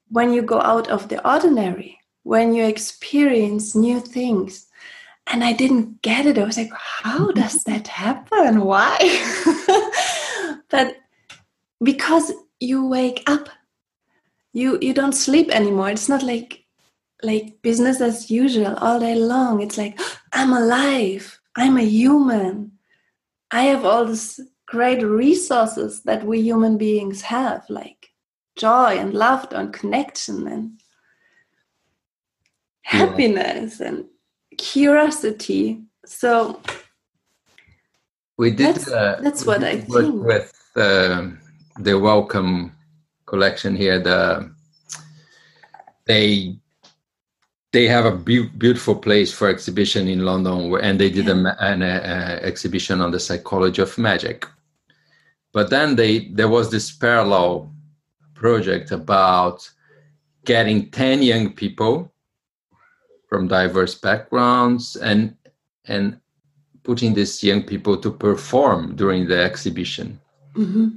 when 0.08 0.32
you 0.32 0.42
go 0.42 0.60
out 0.60 0.88
of 0.88 1.08
the 1.08 1.26
ordinary, 1.28 1.98
when 2.22 2.54
you 2.54 2.64
experience 2.64 3.74
new 3.74 4.00
things. 4.00 4.66
And 5.26 5.42
I 5.42 5.52
didn't 5.52 6.02
get 6.02 6.26
it. 6.26 6.38
I 6.38 6.44
was 6.44 6.58
like, 6.58 6.72
how 6.72 7.30
does 7.32 7.64
that 7.64 7.88
happen? 7.88 8.60
Why? 8.60 8.98
but 10.70 10.96
because 11.82 12.32
you 12.60 12.86
wake 12.86 13.22
up 13.26 13.48
you 14.54 14.78
you 14.80 14.94
don't 14.94 15.12
sleep 15.12 15.50
anymore 15.50 15.90
it's 15.90 16.08
not 16.08 16.22
like 16.22 16.64
like 17.22 17.60
business 17.62 18.00
as 18.00 18.30
usual 18.30 18.74
all 18.76 18.98
day 19.00 19.16
long 19.16 19.60
it's 19.60 19.76
like 19.76 20.00
i'm 20.32 20.52
alive 20.52 21.38
i'm 21.56 21.76
a 21.76 21.82
human 21.82 22.72
i 23.50 23.64
have 23.64 23.84
all 23.84 24.06
these 24.06 24.40
great 24.66 25.02
resources 25.02 26.02
that 26.04 26.24
we 26.24 26.40
human 26.40 26.78
beings 26.78 27.20
have 27.20 27.64
like 27.68 28.08
joy 28.56 28.96
and 28.96 29.12
laughter 29.12 29.56
and 29.56 29.72
connection 29.72 30.46
and 30.48 30.80
happiness 32.82 33.80
yeah. 33.80 33.88
and 33.88 34.04
curiosity 34.56 35.82
so 36.04 36.60
we 38.36 38.50
did 38.50 38.74
that's, 38.74 38.90
uh, 38.90 39.18
that's 39.22 39.44
what 39.46 39.62
i 39.62 39.80
think 39.80 40.24
with 40.24 40.52
uh, 40.76 41.28
the 41.78 41.98
Wellcome 41.98 42.72
Collection 43.26 43.76
here. 43.76 43.98
The 44.00 44.52
they 46.06 46.56
they 47.72 47.88
have 47.88 48.04
a 48.04 48.16
be- 48.16 48.48
beautiful 48.48 48.94
place 48.94 49.32
for 49.32 49.48
exhibition 49.48 50.08
in 50.08 50.24
London, 50.24 50.74
and 50.80 50.98
they 50.98 51.10
did 51.10 51.26
yeah. 51.26 51.54
a, 51.58 51.64
an 51.64 51.82
a, 51.82 51.86
a 51.86 52.42
exhibition 52.42 53.00
on 53.00 53.10
the 53.10 53.20
psychology 53.20 53.82
of 53.82 53.96
magic. 53.98 54.46
But 55.52 55.70
then 55.70 55.96
they 55.96 56.28
there 56.28 56.48
was 56.48 56.70
this 56.70 56.92
parallel 56.92 57.72
project 58.34 58.90
about 58.90 59.68
getting 60.44 60.90
10 60.90 61.22
young 61.22 61.52
people 61.52 62.12
from 63.34 63.48
diverse 63.48 63.96
backgrounds 63.96 64.94
and 64.94 65.34
and 65.86 66.20
putting 66.84 67.14
these 67.14 67.42
young 67.42 67.62
people 67.64 67.96
to 67.96 68.10
perform 68.12 68.94
during 68.94 69.26
the 69.26 69.40
exhibition. 69.42 70.20
Mm-hmm. 70.54 70.88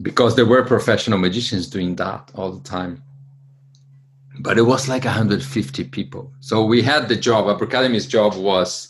Because 0.00 0.34
there 0.34 0.46
were 0.46 0.64
professional 0.64 1.18
magicians 1.18 1.66
doing 1.66 1.94
that 1.96 2.30
all 2.34 2.52
the 2.52 2.66
time. 2.76 3.02
But 4.40 4.56
it 4.56 4.62
was 4.62 4.88
like 4.88 5.04
150 5.04 5.84
people. 5.84 6.32
So 6.40 6.64
we 6.64 6.80
had 6.80 7.06
the 7.06 7.16
job 7.16 7.48
Abracademy's 7.48 8.06
job 8.06 8.34
was 8.36 8.88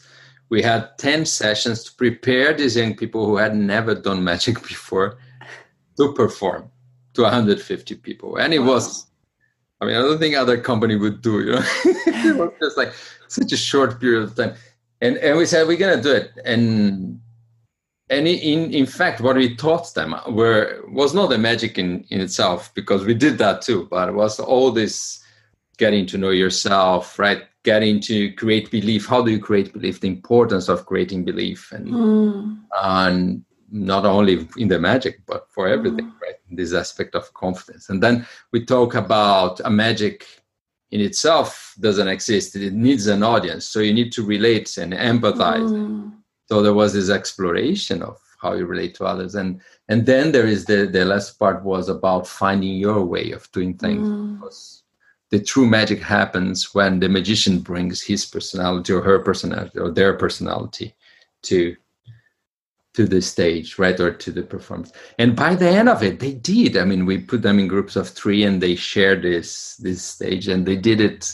we 0.48 0.62
had 0.62 0.96
10 0.98 1.26
sessions 1.26 1.82
to 1.84 1.90
prepare 1.94 2.54
these 2.54 2.76
young 2.76 2.94
people 2.94 3.26
who 3.26 3.38
had 3.38 3.56
never 3.56 3.92
done 3.92 4.22
magic 4.22 4.62
before 4.72 5.18
to 5.96 6.12
perform 6.12 6.70
to 7.14 7.22
150 7.22 7.96
people. 7.96 8.36
And 8.36 8.54
it 8.54 8.60
wow. 8.60 8.74
was 8.74 9.06
i 9.80 9.84
mean 9.84 9.96
i 9.96 10.00
don't 10.00 10.18
think 10.18 10.34
other 10.34 10.58
company 10.60 10.96
would 10.96 11.22
do 11.22 11.40
you 11.40 11.52
know? 11.52 11.64
It 12.06 12.36
was 12.36 12.52
just 12.60 12.76
like 12.76 12.92
such 13.28 13.52
a 13.52 13.56
short 13.56 14.00
period 14.00 14.22
of 14.22 14.34
time. 14.34 14.54
And 15.00 15.16
and 15.18 15.36
we 15.36 15.46
said 15.46 15.66
we're 15.66 15.76
gonna 15.76 16.02
do 16.02 16.12
it. 16.12 16.30
And 16.44 17.20
and 18.08 18.28
in 18.28 18.72
in 18.72 18.86
fact 18.86 19.20
what 19.20 19.36
we 19.36 19.56
taught 19.56 19.92
them 19.94 20.14
were 20.28 20.82
was 20.88 21.12
not 21.14 21.28
the 21.30 21.38
magic 21.38 21.78
in 21.78 22.04
in 22.10 22.20
itself 22.20 22.72
because 22.74 23.04
we 23.04 23.14
did 23.14 23.36
that 23.38 23.62
too 23.62 23.88
but 23.90 24.08
it 24.08 24.14
was 24.14 24.38
all 24.38 24.70
this 24.70 25.22
getting 25.76 26.06
to 26.06 26.16
know 26.16 26.30
yourself 26.30 27.18
right? 27.18 27.42
Getting 27.64 28.00
to 28.02 28.32
create 28.34 28.70
belief. 28.70 29.06
How 29.06 29.22
do 29.22 29.32
you 29.32 29.40
create 29.40 29.72
belief? 29.72 30.00
The 30.00 30.06
importance 30.06 30.68
of 30.68 30.86
creating 30.86 31.24
belief 31.24 31.72
and 31.72 31.88
mm. 31.88 32.58
and 32.82 33.44
not 33.70 34.04
only 34.04 34.48
in 34.56 34.68
the 34.68 34.78
magic 34.78 35.20
but 35.26 35.46
for 35.50 35.66
everything 35.68 36.06
mm. 36.06 36.20
right 36.20 36.36
this 36.50 36.72
aspect 36.72 37.14
of 37.14 37.32
confidence. 37.34 37.88
And 37.88 38.02
then 38.02 38.26
we 38.52 38.64
talk 38.64 38.94
about 38.94 39.60
a 39.64 39.70
magic 39.70 40.26
in 40.92 41.00
itself 41.00 41.74
doesn't 41.80 42.08
exist. 42.08 42.54
It 42.54 42.72
needs 42.72 43.06
an 43.08 43.22
audience. 43.22 43.68
So 43.68 43.80
you 43.80 43.92
need 43.92 44.12
to 44.12 44.24
relate 44.24 44.76
and 44.76 44.92
empathize. 44.92 45.68
Mm. 45.68 46.12
So 46.46 46.62
there 46.62 46.74
was 46.74 46.92
this 46.92 47.10
exploration 47.10 48.02
of 48.02 48.18
how 48.40 48.54
you 48.54 48.66
relate 48.66 48.94
to 48.96 49.04
others. 49.04 49.34
And 49.34 49.60
and 49.88 50.06
then 50.06 50.32
there 50.32 50.46
is 50.46 50.64
the 50.66 50.86
the 50.86 51.04
last 51.04 51.38
part 51.38 51.64
was 51.64 51.88
about 51.88 52.28
finding 52.28 52.76
your 52.76 53.04
way 53.04 53.32
of 53.32 53.50
doing 53.52 53.76
things. 53.76 54.08
Mm. 54.08 54.34
because 54.34 54.82
the 55.30 55.40
true 55.40 55.66
magic 55.66 56.00
happens 56.00 56.72
when 56.72 57.00
the 57.00 57.08
magician 57.08 57.58
brings 57.58 58.00
his 58.00 58.24
personality 58.24 58.92
or 58.92 59.02
her 59.02 59.18
personality 59.18 59.76
or 59.76 59.90
their 59.90 60.14
personality 60.14 60.94
to 61.42 61.76
to 62.96 63.06
the 63.06 63.20
stage 63.22 63.78
right 63.78 64.00
or 64.00 64.12
to 64.12 64.32
the 64.32 64.42
performance 64.42 64.92
and 65.18 65.36
by 65.36 65.54
the 65.54 65.68
end 65.68 65.88
of 65.88 66.02
it 66.02 66.18
they 66.18 66.32
did 66.32 66.76
i 66.76 66.84
mean 66.84 67.06
we 67.06 67.18
put 67.18 67.42
them 67.42 67.58
in 67.58 67.68
groups 67.68 67.94
of 67.94 68.08
three 68.08 68.42
and 68.42 68.62
they 68.62 68.74
shared 68.74 69.22
this 69.22 69.76
this 69.76 70.02
stage 70.02 70.48
and 70.48 70.66
they 70.66 70.76
did 70.76 71.00
it 71.00 71.32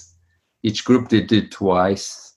each 0.62 0.84
group 0.84 1.08
did 1.08 1.30
it 1.32 1.50
twice 1.50 2.34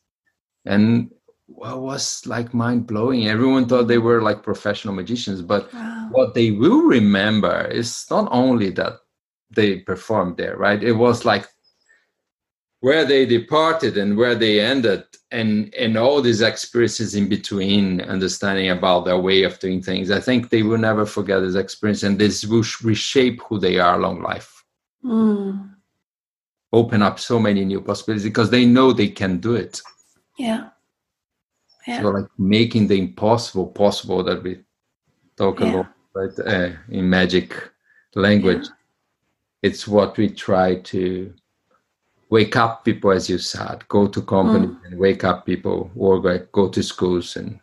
and 0.65 1.11
well, 1.47 1.81
was 1.81 2.25
like 2.25 2.53
mind 2.53 2.87
blowing. 2.87 3.27
Everyone 3.27 3.67
thought 3.67 3.87
they 3.87 3.99
were 3.99 4.21
like 4.21 4.43
professional 4.43 4.95
magicians, 4.95 5.41
but 5.41 5.71
wow. 5.73 6.07
what 6.11 6.33
they 6.33 6.51
will 6.51 6.81
remember 6.83 7.67
is 7.67 8.05
not 8.09 8.27
only 8.31 8.71
that 8.71 8.93
they 9.55 9.79
performed 9.79 10.37
there, 10.37 10.57
right? 10.57 10.83
It 10.83 10.93
was 10.93 11.23
like 11.23 11.47
where 12.85 13.05
they 13.05 13.25
departed 13.25 13.97
and 13.97 14.17
where 14.17 14.35
they 14.35 14.59
ended, 14.59 15.03
and 15.31 15.73
and 15.75 15.97
all 15.97 16.21
these 16.21 16.41
experiences 16.41 17.15
in 17.15 17.27
between, 17.27 18.01
understanding 18.01 18.69
about 18.69 19.05
their 19.05 19.19
way 19.27 19.43
of 19.43 19.59
doing 19.59 19.81
things. 19.81 20.11
I 20.11 20.19
think 20.19 20.49
they 20.49 20.63
will 20.63 20.77
never 20.89 21.05
forget 21.05 21.41
this 21.41 21.55
experience, 21.55 22.03
and 22.03 22.17
this 22.19 22.45
will 22.45 22.65
reshape 22.83 23.41
who 23.43 23.59
they 23.59 23.79
are 23.79 23.95
along 23.95 24.21
life. 24.21 24.63
Mm. 25.03 25.71
Open 26.71 27.01
up 27.01 27.19
so 27.19 27.39
many 27.39 27.63
new 27.65 27.81
possibilities 27.81 28.23
because 28.31 28.49
they 28.49 28.65
know 28.65 28.91
they 28.91 29.09
can 29.09 29.39
do 29.39 29.55
it. 29.55 29.81
Yeah 30.37 30.69
yeah. 31.87 32.01
so 32.01 32.09
like 32.09 32.25
making 32.37 32.87
the 32.87 32.97
impossible 32.97 33.67
possible 33.67 34.23
that 34.23 34.41
we 34.43 34.59
talk 35.37 35.59
yeah. 35.59 35.67
about 35.67 35.87
right 36.13 36.39
uh, 36.39 36.71
in 36.89 37.09
magic 37.09 37.53
language 38.15 38.65
yeah. 38.65 39.69
it's 39.69 39.87
what 39.87 40.17
we 40.17 40.29
try 40.29 40.75
to 40.75 41.33
wake 42.29 42.55
up 42.55 42.83
people 42.83 43.11
as 43.11 43.29
you 43.29 43.37
said 43.37 43.87
go 43.87 44.07
to 44.07 44.21
companies 44.21 44.69
mm. 44.69 44.85
and 44.85 44.97
wake 44.97 45.23
up 45.23 45.45
people 45.45 45.91
or 45.95 46.19
go 46.51 46.69
to 46.69 46.81
schools 46.81 47.35
and 47.35 47.59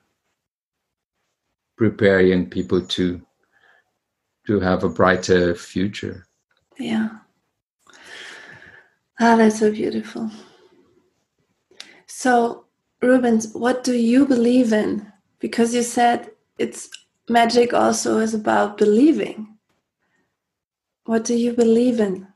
prepare 1.76 2.20
young 2.20 2.46
people 2.46 2.80
to 2.80 3.20
to 4.46 4.60
have 4.60 4.84
a 4.84 4.88
brighter 4.88 5.54
future 5.54 6.26
yeah 6.78 7.08
ah 9.20 9.36
that's 9.36 9.58
so 9.58 9.70
beautiful 9.70 10.30
So, 12.22 12.66
Rubens, 13.00 13.52
what 13.54 13.82
do 13.82 13.94
you 13.94 14.26
believe 14.26 14.72
in? 14.72 15.10
Because 15.40 15.74
you 15.74 15.82
said 15.82 16.30
it's 16.58 16.88
magic 17.28 17.72
also 17.72 18.18
is 18.18 18.34
about 18.34 18.78
believing. 18.78 19.56
What 21.06 21.24
do 21.24 21.34
you 21.34 21.52
believe 21.52 21.98
in? 22.00 22.28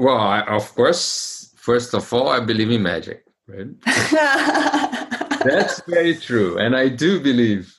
Well, 0.00 0.16
I, 0.16 0.40
of 0.40 0.74
course, 0.74 1.52
first 1.56 1.92
of 1.92 2.10
all, 2.10 2.30
I 2.30 2.40
believe 2.40 2.70
in 2.70 2.82
magic, 2.82 3.22
right? 3.46 3.68
That's 5.44 5.82
very 5.86 6.16
true. 6.16 6.56
And 6.56 6.74
I 6.74 6.88
do 6.88 7.20
believe. 7.20 7.78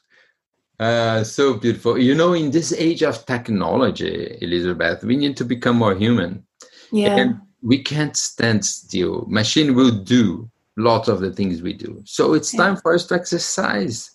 Uh, 0.80 1.24
so 1.24 1.56
beautiful. 1.56 1.98
You 1.98 2.14
know, 2.14 2.34
in 2.34 2.52
this 2.52 2.74
age 2.74 3.02
of 3.02 3.26
technology, 3.26 4.38
Elizabeth, 4.40 5.04
we 5.04 5.18
need 5.18 5.36
to 5.38 5.46
become 5.46 5.78
more 5.78 5.96
human. 5.96 6.46
Yeah. 6.92 7.16
And 7.16 7.42
we 7.64 7.82
can't 7.82 8.16
stand 8.16 8.66
still. 8.66 9.26
Machine 9.28 9.74
will 9.74 9.92
do 9.92 10.48
lots 10.78 11.08
of 11.08 11.22
the 11.22 11.32
things 11.32 11.64
we 11.64 11.74
do. 11.74 12.04
So 12.06 12.36
it's 12.36 12.52
time 12.52 12.78
for 12.78 12.94
us 12.94 13.08
to 13.08 13.16
exercise 13.16 14.12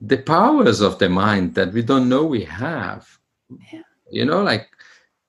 the 0.00 0.18
powers 0.18 0.80
of 0.80 1.00
the 1.00 1.08
mind 1.08 1.56
that 1.56 1.72
we 1.72 1.82
don't 1.82 2.08
know 2.08 2.24
we 2.24 2.44
have. 2.44 3.18
Yeah. 3.72 3.82
You 4.12 4.26
know, 4.26 4.44
like 4.44 4.68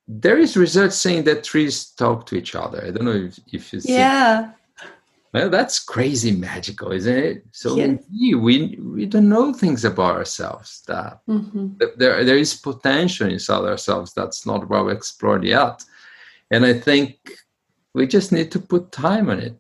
there 0.08 0.38
is 0.38 0.58
research 0.58 0.92
saying 0.92 1.24
that 1.24 1.44
trees 1.44 1.92
talk 1.92 2.26
to 2.28 2.36
each 2.36 2.56
other. 2.56 2.84
I 2.86 2.92
don't 2.92 3.06
know 3.06 3.12
if, 3.12 3.40
if 3.52 3.74
you 3.74 3.80
see. 3.80 3.94
Yeah. 3.94 4.52
Well, 5.34 5.50
that's 5.50 5.80
crazy 5.80 6.32
magical, 6.32 6.92
isn't 6.92 7.18
it? 7.18 7.44
So 7.52 7.76
Yeah. 7.76 7.96
we, 8.12 8.36
we 8.36 8.80
we 8.96 9.06
don't 9.08 9.30
know 9.30 9.52
things 9.54 9.84
about 9.86 10.16
ourselves 10.16 10.84
that 10.88 11.22
Mhm. 11.28 11.80
that 11.80 11.98
there 11.98 12.24
there 12.24 12.38
is 12.38 12.54
potential 12.54 13.28
inside 13.30 13.64
ourselves 13.66 14.14
that's 14.14 14.46
not 14.46 14.70
well 14.70 14.90
explored 14.90 15.44
yet. 15.44 15.84
And 16.52 16.66
I 16.66 16.74
think 16.80 17.18
we 17.96 18.06
just 18.06 18.32
need 18.32 18.52
to 18.52 18.60
put 18.60 18.92
time 18.92 19.30
on 19.32 19.40
it 19.40 19.56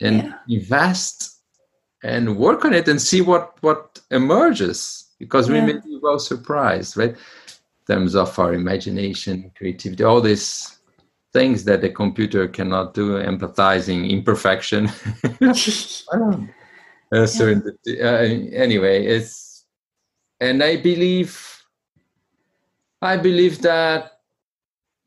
and 0.00 0.16
Yeah. 0.16 0.38
invest 0.48 1.40
and 2.02 2.36
work 2.38 2.64
on 2.64 2.72
it 2.72 2.88
and 2.88 3.00
see 3.02 3.20
what 3.20 3.44
what 3.60 4.00
emerges 4.10 5.04
because 5.18 5.50
we 5.50 5.60
may 5.60 5.72
be 5.72 5.98
well 6.00 6.18
surprised, 6.20 6.96
right? 6.96 7.16
Terms 7.88 8.14
of 8.14 8.38
our 8.38 8.52
imagination, 8.52 9.50
creativity, 9.56 10.04
all 10.04 10.20
these 10.20 10.78
things 11.32 11.64
that 11.64 11.80
the 11.80 11.88
computer 11.88 12.46
cannot 12.46 12.92
do, 12.92 13.12
empathizing, 13.18 14.10
imperfection. 14.10 14.86
uh, 15.42 16.44
serendipity. 17.12 18.02
Uh, 18.02 18.54
anyway, 18.54 19.06
it's 19.06 19.64
and 20.40 20.62
I 20.62 20.76
believe 20.76 21.62
I 23.00 23.16
believe 23.16 23.62
that 23.62 24.12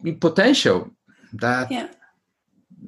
in 0.04 0.18
potential 0.20 0.90
that 1.34 1.70
Yeah. 1.70 1.88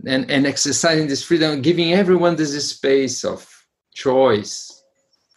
and 0.07 0.29
and 0.31 0.47
exercising 0.47 1.07
this 1.07 1.23
freedom, 1.23 1.61
giving 1.61 1.93
everyone 1.93 2.35
this 2.35 2.53
space 2.69 3.23
of 3.23 3.47
choice, 3.93 4.83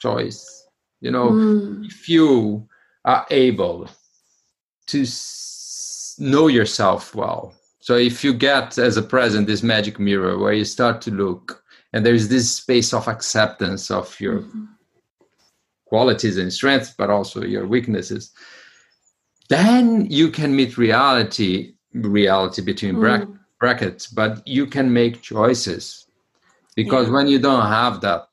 choice. 0.00 0.66
You 1.00 1.10
know, 1.10 1.28
Mm. 1.32 1.84
if 1.84 2.08
you 2.08 2.66
are 3.04 3.26
able 3.30 3.88
to 4.86 5.02
s- 5.02 6.14
know 6.18 6.46
yourself 6.48 7.14
well. 7.14 7.54
So 7.80 7.96
if 7.96 8.24
you 8.24 8.32
get 8.34 8.78
as 8.78 8.96
a 8.96 9.02
present 9.02 9.46
this 9.46 9.62
magic 9.62 9.98
mirror 9.98 10.38
where 10.38 10.52
you 10.52 10.64
start 10.64 11.00
to 11.02 11.10
look 11.10 11.62
and 11.92 12.04
there's 12.04 12.28
this 12.28 12.50
space 12.50 12.92
of 12.92 13.06
acceptance 13.08 13.90
of 13.90 14.18
your 14.20 14.40
Mhm. 14.40 14.68
qualities 15.86 16.36
and 16.38 16.52
strengths, 16.52 16.90
but 16.96 17.10
also 17.10 17.42
your 17.44 17.66
weaknesses, 17.66 18.32
then 19.48 20.06
you 20.10 20.30
can 20.30 20.54
meet 20.54 20.76
reality, 20.76 21.74
reality 21.94 22.62
between 22.62 22.96
Mm. 22.96 23.38
brackets, 23.60 24.06
but 24.08 24.46
you 24.46 24.66
can 24.66 24.92
make 24.92 25.22
choices. 25.22 26.06
Because 26.74 27.06
Yeah. 27.06 27.14
when 27.14 27.26
you 27.28 27.38
don't 27.38 27.66
have 27.66 28.00
that, 28.00 28.28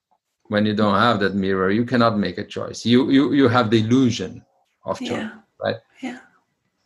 when 0.50 0.66
you 0.66 0.74
don't 0.74 0.96
have 1.00 1.20
that 1.20 1.36
mirror, 1.36 1.70
you 1.72 1.86
cannot 1.86 2.18
make 2.18 2.38
a 2.38 2.44
choice. 2.44 2.86
You 2.86 3.10
you 3.10 3.34
you 3.34 3.48
have 3.48 3.70
the 3.70 3.80
illusion 3.80 4.44
of 4.86 5.00
choice, 5.00 5.10
Yeah. 5.10 5.30
right? 5.64 5.78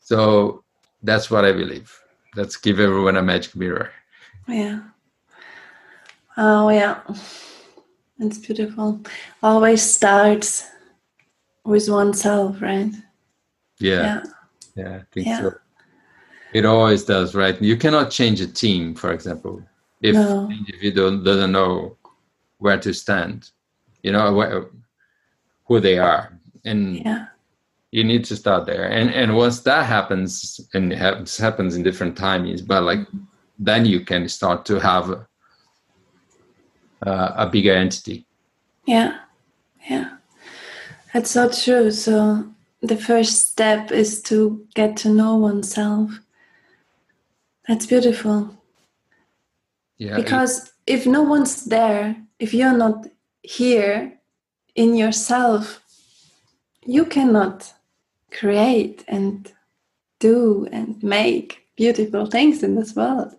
So 0.07 0.63
that's 1.03 1.29
what 1.29 1.43
I 1.43 1.51
believe. 1.51 1.93
Let's 2.33 2.55
give 2.55 2.79
everyone 2.79 3.17
a 3.17 3.21
magic 3.21 3.57
mirror. 3.57 3.91
Oh, 4.47 4.53
yeah. 4.53 4.79
Oh, 6.37 6.69
yeah. 6.69 7.01
It's 8.17 8.37
beautiful. 8.37 9.01
Always 9.43 9.81
starts 9.81 10.65
with 11.65 11.89
oneself, 11.89 12.61
right? 12.61 12.93
Yeah. 13.79 14.03
Yeah. 14.03 14.23
Yeah, 14.77 14.95
I 14.95 15.03
think 15.11 15.27
Yeah. 15.27 15.41
so. 15.41 15.53
It 16.53 16.63
always 16.63 17.03
does, 17.03 17.35
right? 17.35 17.61
You 17.61 17.75
cannot 17.75 18.09
change 18.09 18.39
a 18.39 18.47
team, 18.47 18.95
for 18.95 19.11
example, 19.11 19.61
if 20.01 20.15
No. 20.15 20.47
the 20.47 20.55
individual 20.55 21.17
doesn't 21.21 21.51
know 21.51 21.97
where 22.59 22.79
to 22.79 22.93
stand, 22.93 23.51
you 24.03 24.13
know, 24.13 24.31
where, 24.33 24.67
who 25.67 25.81
they 25.81 25.97
are. 25.99 26.31
And 26.63 26.95
Yeah. 27.03 27.25
You 27.91 28.03
need 28.03 28.25
to 28.25 28.35
start 28.35 28.65
there. 28.65 28.85
And 28.85 29.13
and 29.13 29.35
once 29.35 29.61
that 29.61 29.85
happens, 29.85 30.59
and 30.73 30.91
it 30.91 30.97
happens, 30.97 31.37
happens 31.37 31.75
in 31.75 31.83
different 31.83 32.17
timings, 32.17 32.65
but 32.65 32.83
like 32.83 33.07
then 33.59 33.85
you 33.85 34.01
can 34.01 34.27
start 34.29 34.65
to 34.65 34.79
have 34.79 35.09
uh, 37.05 37.31
a 37.35 37.47
bigger 37.47 37.73
entity. 37.73 38.25
Yeah. 38.85 39.19
Yeah. 39.89 40.17
That's 41.13 41.31
so 41.31 41.49
true. 41.49 41.91
So 41.91 42.47
the 42.81 42.97
first 42.97 43.49
step 43.49 43.91
is 43.91 44.21
to 44.23 44.65
get 44.75 44.97
to 44.97 45.09
know 45.09 45.35
oneself. 45.35 46.11
That's 47.67 47.85
beautiful. 47.85 48.55
Yeah. 49.97 50.15
Because 50.15 50.71
if 50.85 51.05
no 51.05 51.23
one's 51.23 51.65
there, 51.65 52.15
if 52.39 52.53
you're 52.53 52.77
not 52.77 53.07
here 53.41 54.19
in 54.75 54.95
yourself, 54.95 55.81
you 56.85 57.05
cannot 57.05 57.73
create 58.31 59.03
and 59.07 59.51
do 60.19 60.67
and 60.71 61.01
make 61.03 61.63
beautiful 61.75 62.25
things 62.25 62.63
in 62.63 62.75
this 62.75 62.95
world. 62.95 63.33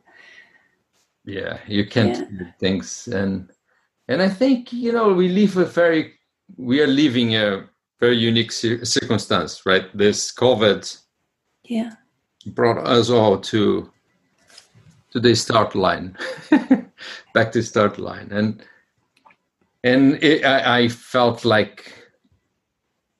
yeah 1.24 1.58
you 1.66 1.84
can't 1.86 2.16
Yeah. 2.16 2.24
do 2.38 2.46
things 2.60 3.08
and 3.08 3.50
and 4.08 4.22
i 4.22 4.28
think 4.28 4.72
you 4.72 4.92
know 4.92 5.12
we 5.12 5.28
live 5.28 5.56
a 5.60 5.64
very 5.64 6.14
we 6.56 6.80
are 6.80 6.86
living 6.86 7.34
a 7.36 7.68
very 8.00 8.16
unique 8.16 8.52
circumstance 8.52 9.66
right 9.66 9.86
this 9.98 10.32
covid 10.32 10.82
Yeah. 11.64 11.92
brought 12.46 12.78
us 12.86 13.10
all 13.10 13.38
to 13.50 13.92
to 15.12 15.20
the 15.20 15.34
start 15.34 15.74
line 15.74 16.16
back 17.34 17.52
to 17.52 17.62
start 17.62 17.98
line 17.98 18.28
and 18.32 18.62
and 19.84 20.22
it, 20.22 20.44
I, 20.44 20.78
I 20.84 20.88
felt 20.88 21.44
like 21.44 21.92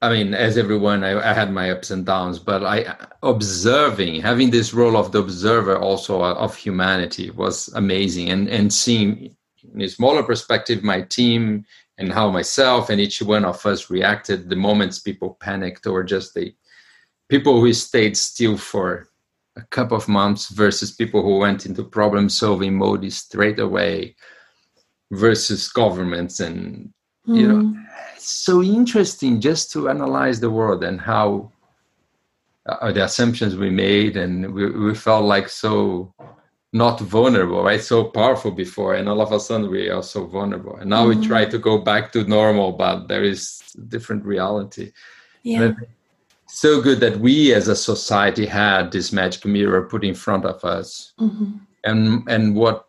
i 0.01 0.09
mean 0.11 0.35
as 0.35 0.57
everyone 0.57 1.03
I, 1.05 1.31
I 1.31 1.33
had 1.33 1.53
my 1.53 1.71
ups 1.71 1.91
and 1.91 2.07
downs 2.07 2.39
but 2.39 2.65
i 2.65 2.97
observing 3.23 4.21
having 4.21 4.51
this 4.51 4.73
role 4.73 4.97
of 4.97 5.13
the 5.13 5.19
observer 5.19 5.77
also 5.77 6.23
uh, 6.23 6.35
of 6.35 6.55
humanity 6.57 7.31
was 7.31 7.69
amazing. 7.75 8.31
And 8.31 8.49
and 8.49 8.73
seeing 8.73 9.37
in 9.75 9.83
a 9.83 9.89
smaller 9.89 10.23
perspective 10.23 10.83
my 10.83 11.03
team 11.03 11.65
and 11.99 12.13
how 12.13 12.31
myself 12.31 12.91
and 12.91 13.01
each 13.01 13.21
one 13.21 13.45
of 13.45 13.65
us 13.67 13.91
reacted 13.91 14.49
the 14.49 14.57
moments 14.57 15.01
people 15.01 15.37
panicked 15.41 15.87
or 15.87 16.05
just 16.05 16.35
the 16.35 16.55
people 17.29 17.61
who 17.61 17.73
stayed 17.73 18.17
still 18.17 18.57
for 18.57 19.09
a 19.57 19.63
couple 19.63 19.97
of 19.97 20.09
months 20.09 20.49
versus 20.49 20.93
people 20.93 21.23
who 21.23 21.39
went 21.39 21.67
into 21.67 21.83
problem 21.83 22.29
solving 22.29 22.77
mode 22.77 23.13
straight 23.13 23.59
away 23.59 24.15
versus 25.11 25.69
governments 25.69 26.39
and 26.39 26.93
you 27.29 27.47
know 27.47 27.61
Mm. 27.62 27.85
it's 28.17 28.31
so 28.31 28.62
interesting 28.62 29.41
just 29.41 29.71
to 29.73 29.88
analyze 29.88 30.41
the 30.41 30.51
world 30.51 30.83
and 30.83 31.01
how 31.01 31.51
uh, 32.67 32.93
the 32.93 33.05
assumptions 33.05 33.57
we 33.57 33.71
made 33.71 34.17
and 34.17 34.53
we, 34.55 34.70
we 34.70 34.95
felt 34.95 35.24
like 35.24 35.49
so 35.49 36.12
not 36.72 37.01
vulnerable 37.01 37.62
right 37.62 37.83
so 37.83 38.05
powerful 38.05 38.51
before 38.51 38.95
and 38.95 39.09
all 39.09 39.20
of 39.20 39.33
a 39.33 39.41
sudden 39.41 39.70
we 39.70 39.89
are 39.89 40.03
so 40.03 40.26
vulnerable 40.26 40.76
and 40.76 40.89
now 40.91 41.05
Mhm. 41.05 41.09
we 41.20 41.26
try 41.26 41.45
to 41.45 41.59
go 41.59 41.79
back 41.79 42.12
to 42.12 42.24
normal 42.24 42.72
but 42.72 43.09
there 43.09 43.24
is 43.24 43.61
different 43.89 44.24
reality 44.24 44.93
Yeah. 45.43 45.72
so 46.47 46.81
good 46.81 47.01
that 47.01 47.16
we 47.20 47.55
as 47.55 47.68
a 47.68 47.76
society 47.76 48.47
had 48.47 48.91
this 48.91 49.12
magic 49.12 49.45
mirror 49.45 49.83
put 49.93 50.03
in 50.05 50.14
front 50.14 50.45
of 50.45 50.64
us 50.64 51.12
Mhm. 51.20 51.61
and 51.85 52.22
and 52.29 52.55
what 52.55 52.85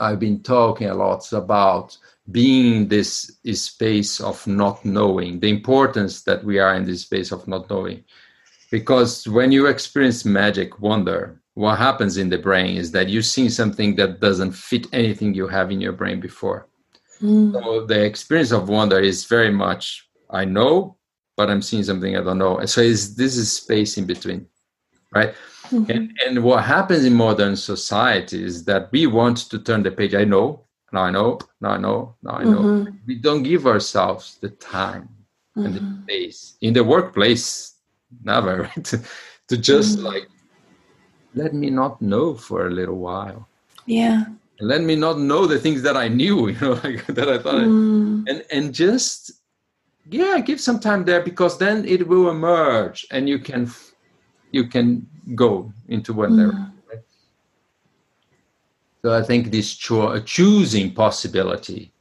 I've 0.00 0.18
been 0.18 0.40
talking 0.42 0.88
a 0.90 0.94
lot 0.94 1.32
about 1.32 1.96
being 2.30 2.88
this 2.88 3.38
space 3.52 4.20
of 4.20 4.46
not 4.46 4.84
knowing, 4.84 5.40
the 5.40 5.50
importance 5.50 6.22
that 6.22 6.44
we 6.44 6.58
are 6.58 6.74
in 6.74 6.84
this 6.84 7.02
space 7.02 7.32
of 7.32 7.46
not 7.48 7.68
knowing. 7.68 8.04
Because 8.70 9.26
when 9.28 9.52
you 9.52 9.66
experience 9.66 10.24
magic, 10.24 10.80
wonder, 10.80 11.40
what 11.54 11.78
happens 11.78 12.16
in 12.16 12.30
the 12.30 12.38
brain 12.38 12.76
is 12.76 12.90
that 12.92 13.08
you 13.08 13.20
see 13.22 13.48
something 13.48 13.96
that 13.96 14.20
doesn't 14.20 14.52
fit 14.52 14.86
anything 14.92 15.34
you 15.34 15.46
have 15.48 15.70
in 15.70 15.80
your 15.80 15.92
brain 15.92 16.20
before. 16.20 16.68
Mm. 17.20 17.52
So 17.52 17.86
the 17.86 18.04
experience 18.04 18.52
of 18.52 18.68
wonder 18.68 18.98
is 18.98 19.24
very 19.26 19.50
much 19.50 20.08
I 20.30 20.44
know, 20.46 20.96
but 21.36 21.50
I'm 21.50 21.60
seeing 21.60 21.82
something 21.84 22.16
I 22.16 22.22
don't 22.22 22.38
know. 22.38 22.58
And 22.58 22.70
So 22.70 22.80
is 22.80 23.14
this 23.14 23.36
is 23.36 23.52
space 23.52 23.98
in 23.98 24.06
between. 24.06 24.46
right? 25.14 25.34
Mm-hmm. 25.70 25.90
And, 25.90 26.18
and 26.26 26.44
what 26.44 26.64
happens 26.64 27.04
in 27.04 27.14
modern 27.14 27.56
society 27.56 28.42
is 28.44 28.64
that 28.64 28.90
we 28.92 29.06
want 29.06 29.38
to 29.50 29.58
turn 29.58 29.82
the 29.82 29.90
page. 29.90 30.14
I 30.14 30.24
know, 30.24 30.64
now 30.92 31.02
I 31.02 31.10
know, 31.10 31.38
now 31.60 31.70
I 31.70 31.78
know, 31.78 32.14
now 32.22 32.32
I 32.32 32.44
know. 32.44 32.62
Mm-hmm. 32.62 32.96
We 33.06 33.14
don't 33.16 33.42
give 33.42 33.66
ourselves 33.66 34.38
the 34.40 34.50
time 34.50 35.08
mm-hmm. 35.56 35.66
and 35.66 35.74
the 35.74 35.80
mm-hmm. 35.80 36.02
space. 36.02 36.56
In 36.60 36.74
the 36.74 36.84
workplace, 36.84 37.74
never, 38.22 38.62
right? 38.76 38.84
to 39.48 39.56
just 39.56 39.98
mm-hmm. 39.98 40.06
like, 40.06 40.28
let 41.34 41.54
me 41.54 41.70
not 41.70 42.00
know 42.02 42.34
for 42.34 42.66
a 42.66 42.70
little 42.70 42.98
while. 42.98 43.48
Yeah. 43.86 44.24
let 44.60 44.82
me 44.82 44.94
not 44.94 45.18
know 45.18 45.44
the 45.46 45.58
things 45.58 45.82
that 45.82 45.96
I 45.96 46.06
knew, 46.06 46.48
you 46.52 46.60
know, 46.60 46.80
like 46.84 47.06
that 47.06 47.28
I 47.28 47.38
thought. 47.38 47.54
Mm. 47.54 48.28
and, 48.28 48.44
and 48.50 48.74
just, 48.74 49.32
yeah, 50.08 50.38
give 50.38 50.60
some 50.60 50.78
time 50.78 51.04
there 51.04 51.22
because 51.22 51.58
then 51.58 51.84
it 51.84 52.06
will 52.06 52.30
emerge 52.30 53.06
and 53.10 53.28
you 53.28 53.38
can 53.38 53.70
you 54.50 54.68
can 54.68 55.06
go 55.34 55.72
into 55.88 56.12
one 56.12 56.32
mm. 56.32 56.71
So 59.02 59.12
I 59.12 59.22
think 59.22 59.50
this 59.50 59.74
cho- 59.74 60.20
choosing 60.20 60.94
possibility 60.94 61.92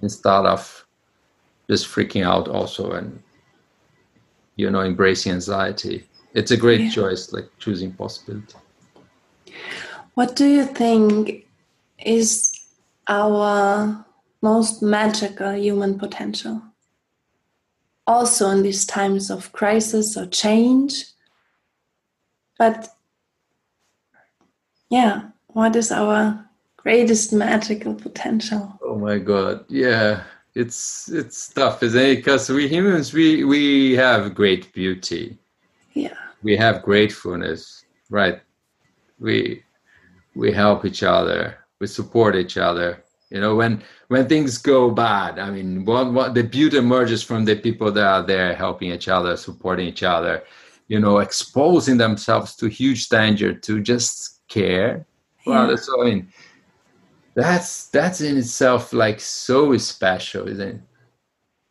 instead 0.00 0.46
of 0.46 0.86
just 1.68 1.86
freaking 1.86 2.24
out 2.24 2.48
also 2.48 2.92
and 2.92 3.22
you 4.56 4.70
know 4.70 4.80
embracing 4.80 5.32
anxiety. 5.32 6.04
It's 6.34 6.50
a 6.50 6.56
great 6.56 6.80
yeah. 6.80 6.90
choice, 6.90 7.32
like 7.32 7.48
choosing 7.58 7.92
possibility. 7.92 8.54
What 10.14 10.36
do 10.36 10.46
you 10.46 10.64
think 10.64 11.46
is 12.04 12.52
our 13.06 14.04
most 14.42 14.82
magical 14.82 15.52
human 15.52 15.98
potential? 15.98 16.62
Also, 18.06 18.48
in 18.50 18.62
these 18.62 18.86
times 18.86 19.30
of 19.30 19.52
crisis 19.52 20.16
or 20.16 20.26
change, 20.26 21.04
but 22.58 22.88
yeah, 24.90 25.28
what 25.58 25.74
is 25.74 25.90
our 25.90 26.38
greatest 26.76 27.32
magical 27.32 27.92
potential? 27.92 28.78
Oh 28.80 28.96
my 28.96 29.18
god, 29.18 29.64
yeah. 29.68 30.22
It's 30.54 31.10
it's 31.10 31.48
tough, 31.48 31.82
isn't 31.82 32.00
it? 32.00 32.16
Because 32.16 32.48
we 32.48 32.68
humans 32.68 33.12
we 33.12 33.42
we 33.42 33.96
have 33.96 34.36
great 34.40 34.72
beauty. 34.72 35.36
Yeah. 35.94 36.18
We 36.44 36.56
have 36.56 36.82
gratefulness, 36.82 37.84
right? 38.08 38.40
We 39.18 39.64
we 40.36 40.52
help 40.52 40.84
each 40.84 41.02
other, 41.02 41.58
we 41.80 41.88
support 41.88 42.36
each 42.36 42.56
other. 42.56 43.02
You 43.30 43.40
know, 43.40 43.56
when 43.56 43.82
when 44.12 44.28
things 44.28 44.58
go 44.58 44.90
bad, 44.92 45.40
I 45.40 45.50
mean, 45.50 45.84
what 45.84 46.12
what 46.12 46.34
the 46.34 46.44
beauty 46.44 46.78
emerges 46.78 47.22
from 47.24 47.44
the 47.44 47.56
people 47.56 47.90
that 47.96 48.08
are 48.16 48.26
there 48.32 48.54
helping 48.54 48.92
each 48.92 49.08
other, 49.08 49.36
supporting 49.36 49.88
each 49.88 50.04
other 50.04 50.44
you 50.90 50.98
know, 50.98 51.18
exposing 51.18 51.98
themselves 51.98 52.56
to 52.56 52.66
huge 52.66 53.10
danger 53.10 53.52
to 53.52 53.82
just 53.82 54.40
care 54.48 55.06
yeah. 55.50 55.62
others. 55.62 55.86
So 55.86 56.02
I 56.02 56.04
mean, 56.04 56.28
that's 57.34 57.86
that's 57.86 58.20
in 58.20 58.36
itself 58.36 58.92
like 58.92 59.20
so 59.20 59.76
special, 59.76 60.48
isn't 60.48 60.68
it? 60.68 60.80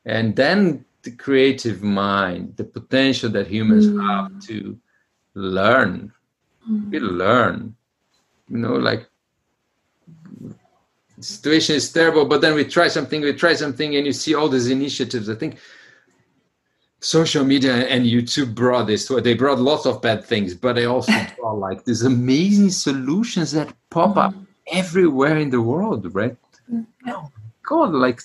And 0.05 0.36
then 0.36 0.86
the 1.03 1.11
creative 1.11 1.84
mind, 1.84 2.55
the 2.55 2.63
potential 2.63 3.30
that 3.32 3.47
humans 3.47 3.88
mm. 3.88 4.01
have 4.07 4.41
to 4.47 4.78
learn, 5.34 6.11
mm. 6.69 6.89
we 6.89 6.99
learn, 6.99 7.75
you 8.49 8.57
know, 8.57 8.75
like 8.75 9.07
situation 11.19 11.75
is 11.75 11.91
terrible, 11.91 12.25
but 12.25 12.41
then 12.41 12.53
we 12.53 12.63
try 12.63 12.88
something, 12.88 13.21
we 13.21 13.34
try 13.34 13.53
something, 13.53 13.95
and 13.95 14.05
you 14.05 14.13
see 14.13 14.36
all 14.36 14.49
these 14.49 14.67
initiatives. 14.67 15.30
I 15.30 15.36
think 15.36 15.57
social 17.00 17.43
media 17.43 17.88
and 17.88 18.06
YouTube 18.06 18.56
brought 18.56 18.88
this. 18.88 19.08
They 19.08 19.34
brought 19.34 19.60
lots 19.60 19.86
of 19.86 20.02
bad 20.02 20.26
things, 20.26 20.54
but 20.54 20.74
they 20.74 20.86
also 20.86 21.12
brought 21.39 21.60
like 21.60 21.86
these 21.86 22.04
amazing 22.04 22.72
solutions 22.72 23.52
that 23.52 23.74
pop 23.89 24.12
mm-hmm. 24.12 24.20
up 24.20 24.34
everywhere 24.72 25.38
in 25.38 25.50
the 25.50 25.62
world, 25.62 26.14
right? 26.14 26.36
Mm-hmm. 26.72 27.10
Oh 27.10 27.32
God, 27.64 27.93
like, 27.93 28.22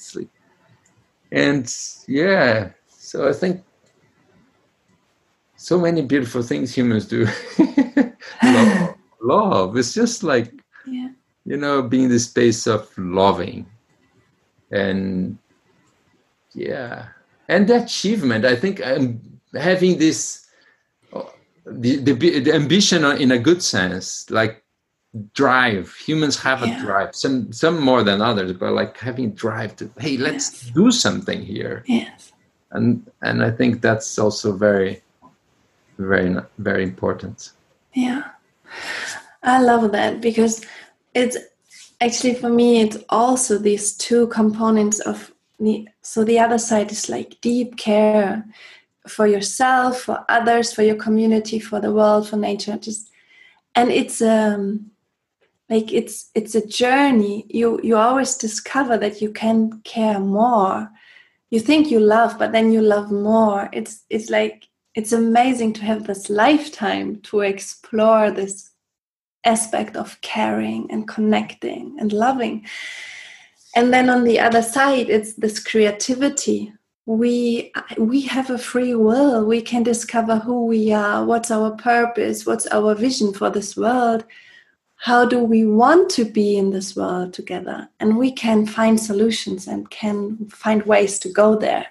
and 1.31 1.73
yeah. 2.09 2.71
So 2.89 3.29
I 3.29 3.33
think 3.33 3.63
so 5.57 5.79
many 5.79 6.03
beautiful 6.03 6.43
things 6.43 6.75
humans 6.75 7.07
do. 7.07 7.27
love, 8.43 8.95
love. 9.21 9.77
It's 9.77 9.93
just 9.93 10.23
like 10.23 10.53
yeah. 10.87 11.11
you 11.45 11.57
know, 11.57 11.83
being 11.83 12.09
the 12.09 12.19
space 12.19 12.67
of 12.67 12.91
loving, 12.97 13.67
and 14.71 15.39
yeah 16.55 17.09
and 17.53 17.69
the 17.69 17.83
achievement 17.83 18.45
i 18.45 18.57
think 18.57 18.85
um, 18.87 19.21
having 19.55 19.99
this 19.99 20.47
uh, 21.13 21.23
the, 21.67 21.97
the, 21.97 22.41
the 22.41 22.53
ambition 22.53 23.05
in 23.05 23.31
a 23.33 23.39
good 23.39 23.63
sense 23.63 24.31
like 24.31 24.63
drive 25.35 25.95
humans 25.95 26.37
have 26.41 26.61
yeah. 26.63 26.79
a 26.79 26.85
drive 26.85 27.15
some 27.15 27.53
some 27.53 27.79
more 27.81 28.03
than 28.03 28.23
others 28.23 28.53
but 28.53 28.73
like 28.73 28.97
having 28.99 29.31
drive 29.33 29.77
to 29.77 29.91
hey 29.99 30.17
let's 30.17 30.65
yes. 30.65 30.75
do 30.75 30.91
something 30.91 31.43
here 31.43 31.85
yes 31.87 32.33
and 32.71 33.11
and 33.21 33.45
i 33.45 33.51
think 33.51 33.83
that's 33.83 34.19
also 34.19 34.57
very 34.57 35.03
very 35.99 36.35
very 36.59 36.83
important 36.83 37.53
yeah 37.93 38.23
i 39.43 39.61
love 39.61 39.93
that 39.93 40.21
because 40.23 40.65
it's 41.15 41.37
actually 42.01 42.35
for 42.35 42.49
me 42.49 42.81
it's 42.81 42.97
also 43.11 43.59
these 43.59 43.95
two 43.97 44.27
components 44.29 44.99
of 45.01 45.32
so 46.03 46.25
the 46.25 46.39
other 46.39 46.59
side 46.59 46.91
is 46.91 47.09
like 47.09 47.41
deep 47.41 47.77
care 47.77 48.45
for 49.07 49.27
yourself 49.27 50.03
for 50.03 50.25
others 50.29 50.73
for 50.73 50.83
your 50.83 50.97
community 50.97 51.59
for 51.59 51.81
the 51.81 51.93
world 51.93 52.29
for 52.29 52.37
nature. 52.37 52.77
Just 52.77 53.11
and 53.75 53.91
it's 53.91 54.23
um 54.23 54.91
like 55.69 55.93
it's 55.93 56.31
it's 56.35 56.55
a 56.55 56.67
journey. 56.67 57.47
You 57.49 57.81
you 57.83 57.97
always 57.97 58.37
discover 58.37 58.97
that 58.99 59.21
you 59.21 59.33
can 59.33 59.81
care 59.85 60.21
more. 60.21 60.91
You 61.51 61.61
think 61.61 61.91
you 61.91 62.01
love 62.01 62.39
but 62.39 62.53
then 62.53 62.73
you 62.73 62.81
love 62.81 63.11
more. 63.11 63.69
It's 63.73 64.05
it's 64.11 64.31
like 64.31 64.69
it's 64.95 65.13
amazing 65.13 65.73
to 65.75 65.85
have 65.85 66.07
this 66.07 66.29
lifetime 66.29 67.21
to 67.23 67.41
explore 67.41 68.31
this 68.31 68.71
aspect 69.45 69.97
of 69.97 70.21
caring 70.21 70.89
and 70.91 71.09
connecting 71.09 71.97
and 71.99 72.13
loving 72.13 72.65
and 73.75 73.93
then 73.93 74.11
on 74.11 74.25
the 74.25 74.39
other 74.41 74.63
side 74.63 75.09
it's 75.09 75.35
this 75.35 75.59
creativity. 75.59 76.73
We 77.07 77.73
we 77.99 78.23
have 78.23 78.51
a 78.51 78.59
free 78.59 78.95
will. 78.95 79.45
We 79.45 79.61
can 79.63 79.83
discover 79.83 80.37
who 80.37 80.67
we 80.67 80.93
are 80.93 81.25
what's 81.25 81.51
our 81.51 81.73
purpose 81.73 82.47
what's 82.47 82.67
our 82.69 82.95
vision 82.95 83.33
for 83.33 83.51
this 83.51 83.77
world. 83.77 84.25
How 84.97 85.25
do 85.25 85.41
we 85.41 85.67
want 85.67 86.11
to 86.11 86.25
be 86.25 86.57
in 86.57 86.71
this 86.71 86.95
world 86.95 87.35
together? 87.35 87.89
And 87.99 88.17
we 88.17 88.31
can 88.31 88.67
find 88.67 89.01
solutions 89.01 89.67
and 89.67 89.91
can 89.91 90.47
find 90.49 90.85
ways 90.85 91.19
to 91.21 91.29
go 91.29 91.57
there. 91.57 91.87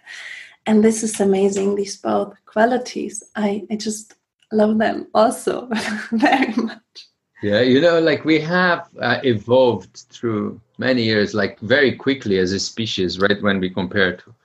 And 0.65 0.81
this 0.81 1.03
is 1.03 1.19
amazing 1.19 1.75
these 1.75 1.97
both 1.97 2.33
qualities. 2.45 3.23
I 3.35 3.65
i 3.69 3.75
just 3.75 4.15
love 4.51 4.77
them 4.77 5.07
also 5.13 5.67
very 6.11 6.53
much. 6.53 7.07
Yeah, 7.41 7.61
you 7.61 7.81
know, 7.81 7.99
like 7.99 8.23
we 8.23 8.39
have 8.39 8.87
uh, 9.01 9.19
evolved 9.23 10.05
through 10.09 10.61
many 10.81 11.03
years, 11.03 11.33
like 11.33 11.59
very 11.59 11.91
quickly 11.95 12.37
as 12.39 12.51
a 12.51 12.59
species, 12.59 13.19
right? 13.19 13.41
When 13.41 13.59
we 13.59 13.69
compare 13.69 14.17
to 14.17 14.35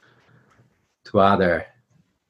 to 1.06 1.20
other, 1.20 1.66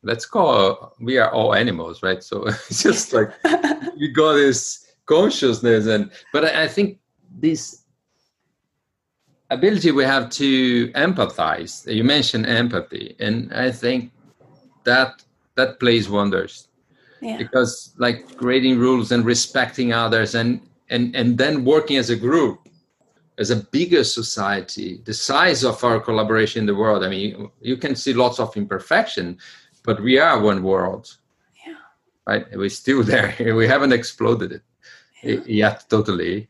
let's 0.03 0.27
call 0.27 0.95
we 1.01 1.19
are 1.19 1.31
all 1.37 1.55
animals, 1.55 2.03
right? 2.03 2.23
So 2.23 2.47
it's 2.69 2.83
just 2.83 3.13
like 3.13 3.31
we 4.01 4.09
got 4.09 4.35
this 4.35 4.61
consciousness, 5.07 5.87
and 5.87 6.11
but 6.33 6.45
I, 6.45 6.65
I 6.65 6.69
think 6.69 6.99
this 7.47 7.83
ability 9.51 9.91
we 9.93 10.05
have 10.05 10.31
to 10.43 10.89
empathize. 10.93 11.73
You 11.99 12.05
mentioned 12.05 12.47
empathy, 12.47 13.17
and 13.19 13.53
I 13.53 13.71
think 13.83 14.13
that 14.85 15.11
that 15.57 15.81
plays 15.81 16.09
wonders 16.09 16.69
yeah. 17.21 17.37
because 17.37 17.95
like 17.99 18.37
creating 18.37 18.79
rules 18.79 19.13
and 19.13 19.25
respecting 19.25 19.93
others 19.93 20.35
and 20.35 20.61
and 20.91 21.15
and 21.17 21.39
then 21.39 21.65
working 21.65 21.97
as 21.97 22.11
a 22.11 22.17
group 22.17 22.66
as 23.39 23.51
a 23.51 23.57
bigger 23.57 24.05
society 24.05 25.01
the 25.05 25.15
size 25.15 25.65
of 25.65 25.83
our 25.85 26.01
collaboration 26.01 26.61
in 26.61 26.67
the 26.67 26.75
world 26.75 27.05
i 27.05 27.09
mean 27.09 27.51
you 27.61 27.77
can 27.77 27.95
see 27.95 28.13
lots 28.13 28.39
of 28.39 28.57
imperfection 28.57 29.37
but 29.85 30.03
we 30.03 30.19
are 30.19 30.41
one 30.41 30.63
world 30.63 31.17
yeah. 31.67 31.75
right 32.27 32.47
we're 32.57 32.69
still 32.69 33.03
there 33.03 33.35
we 33.55 33.67
haven't 33.67 33.93
exploded 33.93 34.53
it 34.53 34.63
yeah. 35.23 35.41
yet 35.47 35.85
totally 35.89 36.49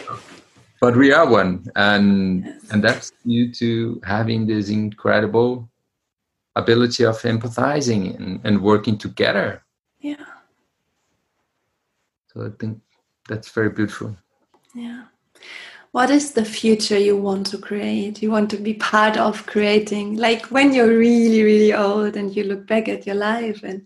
but 0.80 0.96
we 0.96 1.12
are 1.12 1.28
one 1.28 1.64
and 1.76 2.44
yes. 2.44 2.70
and 2.70 2.84
that's 2.84 3.12
due 3.24 3.52
to 3.52 4.00
having 4.04 4.46
this 4.46 4.68
incredible 4.68 5.68
ability 6.56 7.02
of 7.02 7.16
empathizing 7.22 8.14
and, 8.16 8.40
and 8.44 8.62
working 8.62 8.98
together 8.98 9.62
yeah. 10.02 10.16
So 12.32 12.46
I 12.46 12.50
think 12.58 12.80
that's 13.28 13.48
very 13.50 13.70
beautiful. 13.70 14.16
Yeah. 14.74 15.04
What 15.92 16.10
is 16.10 16.32
the 16.32 16.44
future 16.44 16.98
you 16.98 17.16
want 17.16 17.46
to 17.48 17.58
create? 17.58 18.22
You 18.22 18.30
want 18.30 18.50
to 18.50 18.56
be 18.56 18.74
part 18.74 19.16
of 19.16 19.46
creating? 19.46 20.16
Like 20.16 20.46
when 20.46 20.72
you're 20.72 20.98
really, 20.98 21.42
really 21.42 21.74
old 21.74 22.16
and 22.16 22.34
you 22.34 22.44
look 22.44 22.66
back 22.66 22.88
at 22.88 23.06
your 23.06 23.16
life 23.16 23.62
and 23.62 23.84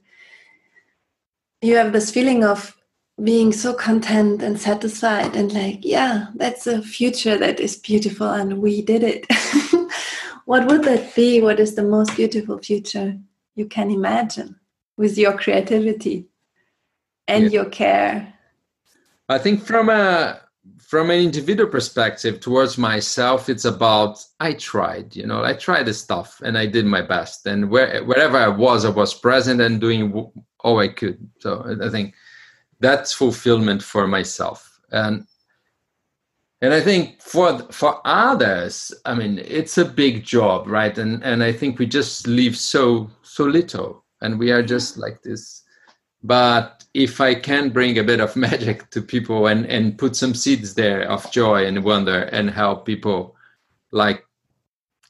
you 1.63 1.77
have 1.77 1.93
this 1.93 2.11
feeling 2.11 2.45
of 2.45 2.77
being 3.23 3.53
so 3.53 3.73
content 3.73 4.43
and 4.43 4.61
satisfied 4.61 5.35
and 5.37 5.53
like 5.55 5.79
yeah 5.83 6.27
that's 6.35 6.67
a 6.67 6.83
future 6.83 7.39
that 7.39 7.59
is 7.61 7.77
beautiful 7.77 8.29
and 8.29 8.59
we 8.59 8.83
did 8.83 9.03
it 9.03 9.27
what 10.45 10.67
would 10.67 10.85
that 10.85 11.15
be 11.15 11.41
what 11.41 11.59
is 11.59 11.75
the 11.75 11.83
most 11.83 12.15
beautiful 12.15 12.59
future 12.59 13.19
you 13.55 13.65
can 13.65 13.91
imagine 13.91 14.55
with 14.99 15.17
your 15.17 15.33
creativity 15.33 16.27
and 17.27 17.45
yeah. 17.45 17.51
your 17.51 17.65
care 17.65 18.35
i 19.31 19.39
think 19.39 19.65
from 19.65 19.89
a 19.89 20.39
from 20.79 21.11
an 21.11 21.18
individual 21.18 21.68
perspective 21.68 22.41
towards 22.41 22.77
myself 22.77 23.49
it's 23.49 23.64
about 23.64 24.22
i 24.41 24.53
tried 24.53 25.14
you 25.16 25.27
know 25.27 25.43
i 25.43 25.53
tried 25.53 25.85
this 25.85 26.01
stuff 26.01 26.41
and 26.45 26.59
i 26.59 26.66
did 26.66 26.87
my 26.87 27.03
best. 27.03 27.47
And 27.47 27.70
where, 27.70 28.05
wherever 28.05 28.37
i 28.37 28.49
was 28.49 28.85
i 28.85 28.91
was 28.91 29.14
present 29.14 29.61
and 29.61 29.81
doing 29.81 30.31
all 30.61 30.79
i 30.79 30.89
could. 30.89 31.18
So 31.39 31.64
i 31.83 31.89
think 31.89 32.14
that's 32.81 33.12
fulfillment 33.12 33.83
for 33.83 34.07
myself. 34.07 34.81
And 34.91 35.27
and 36.61 36.72
i 36.72 36.81
think 36.81 37.20
for 37.20 37.59
for 37.70 38.01
others 38.05 38.93
i 39.05 39.14
mean 39.14 39.39
it's 39.39 39.79
a 39.79 39.85
big 39.85 40.24
job 40.24 40.66
right? 40.66 40.97
And 40.99 41.22
and 41.22 41.43
i 41.43 41.53
think 41.53 41.79
we 41.79 41.87
just 41.87 42.27
live 42.27 42.57
so 42.57 43.11
so 43.22 43.45
little 43.45 44.05
and 44.22 44.39
we 44.39 44.51
are 44.51 44.62
just 44.62 44.97
like 44.97 45.22
this. 45.22 45.62
But 46.22 46.85
if 46.97 47.21
i 47.21 47.35
can 47.35 47.69
bring 47.69 47.99
a 47.99 48.05
bit 48.05 48.21
of 48.21 48.35
magic 48.49 48.89
to 48.91 49.03
people 49.03 49.47
and 49.47 49.67
and 49.67 49.99
put 49.99 50.17
some 50.17 50.35
seeds 50.35 50.75
there 50.75 51.03
of 51.11 51.31
joy 51.31 51.67
and 51.67 51.85
wonder 51.85 52.23
and 52.33 52.51
help 52.51 52.87
people 52.87 53.37
like 53.93 54.25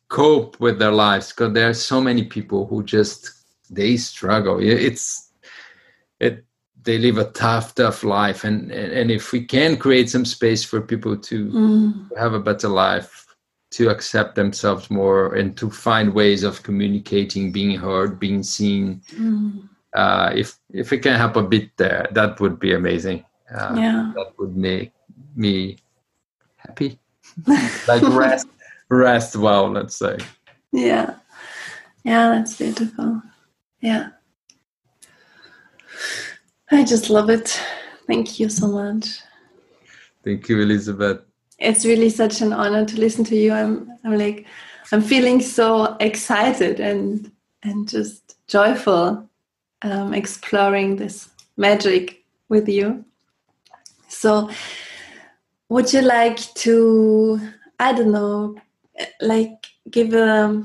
cope 0.08 0.58
with 0.60 0.78
their 0.78 0.92
lives 0.92 1.32
because 1.32 1.52
there 1.52 1.68
are 1.68 1.74
so 1.74 2.00
many 2.00 2.24
people 2.24 2.66
who 2.66 2.82
just 2.82 3.30
they 3.70 3.96
struggle 3.96 4.58
it's 4.60 5.30
it 6.20 6.44
they 6.82 6.98
live 6.98 7.18
a 7.18 7.30
tough 7.32 7.74
tough 7.74 8.02
life 8.04 8.44
and 8.44 8.70
and 8.70 9.10
if 9.10 9.32
we 9.32 9.44
can 9.44 9.76
create 9.76 10.10
some 10.10 10.24
space 10.24 10.64
for 10.64 10.80
people 10.80 11.16
to 11.16 11.46
mm. 11.46 12.18
have 12.18 12.34
a 12.34 12.40
better 12.40 12.68
life 12.68 13.26
to 13.70 13.90
accept 13.90 14.36
themselves 14.36 14.90
more 14.90 15.34
and 15.34 15.56
to 15.56 15.68
find 15.68 16.14
ways 16.14 16.44
of 16.44 16.62
communicating 16.62 17.50
being 17.50 17.76
heard 17.76 18.20
being 18.20 18.42
seen 18.42 19.02
mm. 19.10 19.68
Uh, 19.96 20.30
if 20.34 20.58
if 20.72 20.90
we 20.90 20.98
can 20.98 21.16
help 21.16 21.36
a 21.36 21.42
bit 21.42 21.76
there 21.76 22.06
that 22.12 22.38
would 22.40 22.58
be 22.58 22.74
amazing 22.74 23.24
uh, 23.54 23.74
yeah 23.76 24.12
that 24.14 24.32
would 24.38 24.56
make 24.56 24.92
me 25.34 25.76
happy 26.56 26.98
like 27.88 28.02
rest 28.02 28.48
rest 28.88 29.36
well 29.36 29.70
let's 29.70 29.96
say 29.96 30.16
yeah 30.72 31.14
yeah 32.04 32.28
that's 32.30 32.56
beautiful 32.56 33.22
yeah 33.80 34.10
I 36.70 36.84
just 36.84 37.10
love 37.10 37.30
it. 37.30 37.60
Thank 38.06 38.40
you 38.40 38.48
so 38.48 38.66
much. 38.66 39.20
Thank 40.24 40.48
you, 40.48 40.60
Elizabeth. 40.60 41.20
It's 41.58 41.84
really 41.84 42.10
such 42.10 42.42
an 42.42 42.52
honor 42.52 42.84
to 42.84 43.00
listen 43.00 43.24
to 43.26 43.36
you. 43.36 43.52
I'm 43.52 43.90
I'm 44.04 44.18
like 44.18 44.46
I'm 44.92 45.02
feeling 45.02 45.40
so 45.40 45.96
excited 46.00 46.80
and 46.80 47.30
and 47.62 47.88
just 47.88 48.36
joyful 48.48 49.28
um, 49.82 50.14
exploring 50.14 50.96
this 50.96 51.28
magic 51.56 52.24
with 52.48 52.68
you. 52.68 53.04
So 54.08 54.50
would 55.68 55.92
you 55.92 56.02
like 56.02 56.38
to 56.54 57.40
I 57.78 57.92
don't 57.92 58.12
know 58.12 58.56
like 59.20 59.66
give 59.90 60.14
a 60.14 60.64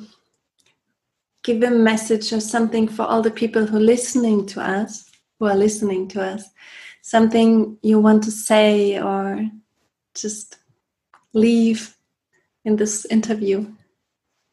give 1.44 1.64
a 1.64 1.72
message 1.72 2.32
or 2.32 2.40
something 2.40 2.88
for 2.88 3.04
all 3.04 3.22
the 3.22 3.32
people 3.32 3.66
who 3.66 3.78
are 3.78 3.82
listening 3.96 4.46
to 4.48 4.62
us 4.62 5.10
who 5.40 5.48
are 5.48 5.56
listening 5.56 6.08
to 6.10 6.22
us 6.22 6.44
something 7.02 7.78
you 7.82 8.00
want 8.00 8.24
to 8.24 8.32
say 8.32 9.00
or 9.02 9.50
just 10.14 10.60
leave 11.34 11.96
in 12.64 12.76
this 12.76 13.06
interview? 13.06 13.66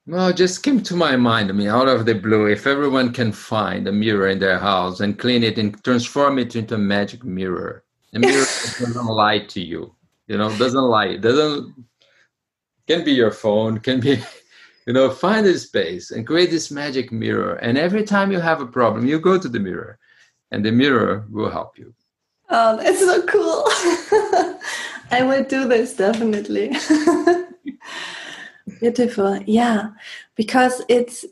Well, 0.08 0.32
just 0.32 0.62
came 0.62 0.82
to 0.84 0.96
my 0.96 1.16
mind. 1.16 1.50
I 1.50 1.52
mean, 1.52 1.68
out 1.68 1.86
of 1.86 2.06
the 2.06 2.14
blue, 2.14 2.46
if 2.46 2.66
everyone 2.66 3.12
can 3.12 3.30
find 3.30 3.86
a 3.86 3.92
mirror 3.92 4.28
in 4.28 4.38
their 4.38 4.58
house 4.58 5.00
and 5.00 5.18
clean 5.18 5.44
it 5.44 5.58
and 5.58 5.84
transform 5.84 6.38
it 6.38 6.56
into 6.56 6.76
a 6.76 6.78
magic 6.78 7.24
mirror, 7.24 7.84
a 8.14 8.18
mirror 8.18 8.46
doesn't 8.78 9.04
lie 9.04 9.40
to 9.40 9.60
you. 9.60 9.94
You 10.26 10.38
know, 10.38 10.48
doesn't 10.56 10.80
lie. 10.80 11.16
Doesn't 11.18 11.74
can 12.86 13.04
be 13.04 13.12
your 13.12 13.30
phone, 13.30 13.80
can 13.80 14.00
be, 14.00 14.18
you 14.86 14.94
know, 14.94 15.10
find 15.10 15.46
a 15.46 15.58
space 15.58 16.10
and 16.10 16.26
create 16.26 16.48
this 16.48 16.70
magic 16.70 17.12
mirror. 17.12 17.56
And 17.56 17.76
every 17.76 18.02
time 18.02 18.32
you 18.32 18.40
have 18.40 18.62
a 18.62 18.66
problem, 18.66 19.04
you 19.04 19.20
go 19.20 19.38
to 19.38 19.48
the 19.48 19.60
mirror 19.60 19.98
and 20.50 20.64
the 20.64 20.72
mirror 20.72 21.26
will 21.30 21.50
help 21.50 21.76
you. 21.78 21.92
Oh, 22.48 22.78
that's 22.78 23.00
so 23.00 23.26
cool. 23.26 23.64
I 25.10 25.22
will 25.22 25.44
do 25.44 25.68
this 25.68 25.94
definitely. 25.94 26.74
Beautiful. 28.80 29.42
Yeah, 29.44 29.90
because 30.36 30.82
it's 30.88 31.24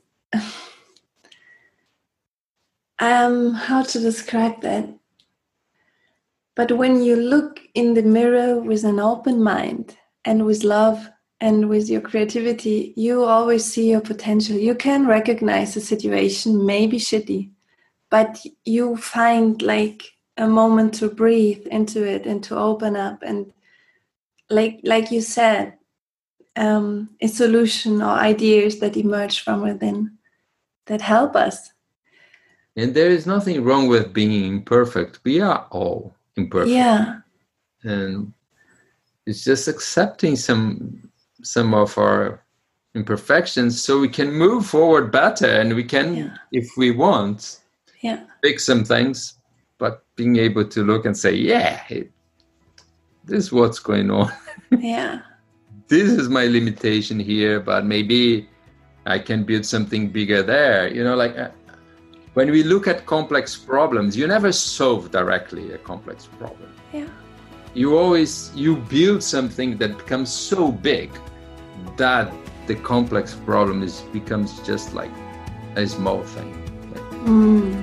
um 2.98 3.54
how 3.54 3.82
to 3.82 4.00
describe 4.00 4.60
that? 4.62 4.88
But 6.56 6.72
when 6.72 7.02
you 7.02 7.16
look 7.16 7.60
in 7.74 7.94
the 7.94 8.02
mirror 8.02 8.58
with 8.60 8.84
an 8.84 8.98
open 8.98 9.42
mind 9.42 9.96
and 10.24 10.44
with 10.46 10.64
love 10.64 11.08
and 11.40 11.68
with 11.68 11.88
your 11.90 12.00
creativity, 12.00 12.94
you 12.96 13.24
always 13.24 13.64
see 13.64 13.90
your 13.90 14.00
potential. 14.00 14.56
You 14.56 14.74
can 14.74 15.06
recognize 15.06 15.76
a 15.76 15.80
situation 15.82 16.64
may 16.64 16.86
be 16.86 16.96
shitty, 16.96 17.50
but 18.10 18.40
you 18.64 18.96
find 18.96 19.60
like 19.60 20.02
a 20.38 20.48
moment 20.48 20.94
to 20.94 21.10
breathe 21.10 21.66
into 21.66 22.02
it 22.04 22.26
and 22.26 22.42
to 22.44 22.56
open 22.56 22.96
up 22.96 23.22
and 23.22 23.52
like 24.50 24.80
like 24.84 25.10
you 25.10 25.20
said 25.20 25.74
um, 26.56 27.10
a 27.20 27.28
solution 27.28 28.02
or 28.02 28.10
ideas 28.10 28.80
that 28.80 28.96
emerge 28.96 29.40
from 29.40 29.62
within 29.62 30.16
that 30.86 31.00
help 31.00 31.36
us. 31.36 31.72
And 32.76 32.94
there 32.94 33.08
is 33.08 33.26
nothing 33.26 33.62
wrong 33.64 33.88
with 33.88 34.12
being 34.12 34.44
imperfect. 34.44 35.20
We 35.24 35.40
are 35.40 35.66
all 35.70 36.14
imperfect. 36.36 36.70
Yeah. 36.70 37.20
And 37.82 38.32
it's 39.26 39.44
just 39.44 39.68
accepting 39.68 40.36
some 40.36 41.10
some 41.42 41.74
of 41.74 41.96
our 41.96 42.42
imperfections 42.94 43.80
so 43.80 44.00
we 44.00 44.08
can 44.08 44.32
move 44.32 44.66
forward 44.66 45.12
better 45.12 45.46
and 45.46 45.74
we 45.74 45.84
can 45.84 46.16
yeah. 46.16 46.36
if 46.52 46.68
we 46.76 46.90
want 46.90 47.60
yeah. 48.00 48.24
fix 48.42 48.64
some 48.64 48.84
things. 48.84 49.34
But 49.78 50.04
being 50.16 50.36
able 50.36 50.66
to 50.66 50.82
look 50.82 51.04
and 51.04 51.16
say 51.16 51.34
yeah 51.34 51.82
it, 51.88 52.10
this 53.24 53.44
is 53.44 53.52
what's 53.52 53.78
going 53.78 54.10
on. 54.10 54.32
Yeah 54.80 55.20
this 55.88 56.10
is 56.10 56.28
my 56.28 56.46
limitation 56.46 57.18
here 57.18 57.60
but 57.60 57.84
maybe 57.84 58.48
i 59.06 59.18
can 59.18 59.44
build 59.44 59.64
something 59.64 60.08
bigger 60.08 60.42
there 60.42 60.88
you 60.88 61.04
know 61.04 61.14
like 61.14 61.36
uh, 61.38 61.48
when 62.34 62.50
we 62.50 62.62
look 62.62 62.86
at 62.86 63.06
complex 63.06 63.56
problems 63.56 64.16
you 64.16 64.26
never 64.26 64.52
solve 64.52 65.10
directly 65.10 65.72
a 65.72 65.78
complex 65.78 66.26
problem 66.38 66.72
yeah 66.92 67.08
you 67.74 67.96
always 67.96 68.50
you 68.54 68.76
build 68.76 69.22
something 69.22 69.76
that 69.76 69.96
becomes 69.96 70.32
so 70.32 70.72
big 70.72 71.10
that 71.96 72.32
the 72.66 72.74
complex 72.74 73.34
problem 73.34 73.82
is 73.82 74.00
becomes 74.12 74.60
just 74.60 74.94
like 74.94 75.12
a 75.76 75.86
small 75.86 76.22
thing 76.22 76.66
Mm. 77.26 77.74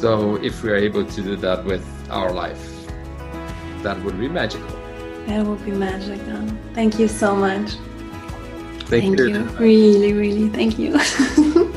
So 0.00 0.36
if 0.36 0.62
we 0.62 0.70
are 0.70 0.76
able 0.76 1.04
to 1.04 1.22
do 1.22 1.36
that 1.36 1.64
with 1.64 1.84
our 2.10 2.32
life, 2.32 2.62
that 3.82 3.96
would 4.04 4.20
be 4.20 4.28
magical. 4.28 4.77
That 5.28 5.44
would 5.44 5.62
be 5.62 5.72
magical. 5.72 6.46
Thank 6.72 6.98
you 6.98 7.06
so 7.06 7.36
much. 7.36 7.72
Thank, 8.88 8.88
thank 8.88 9.18
you. 9.18 9.28
you. 9.28 9.42
Really, 9.58 10.14
really, 10.14 10.48
thank 10.48 10.78
you. 10.78 10.98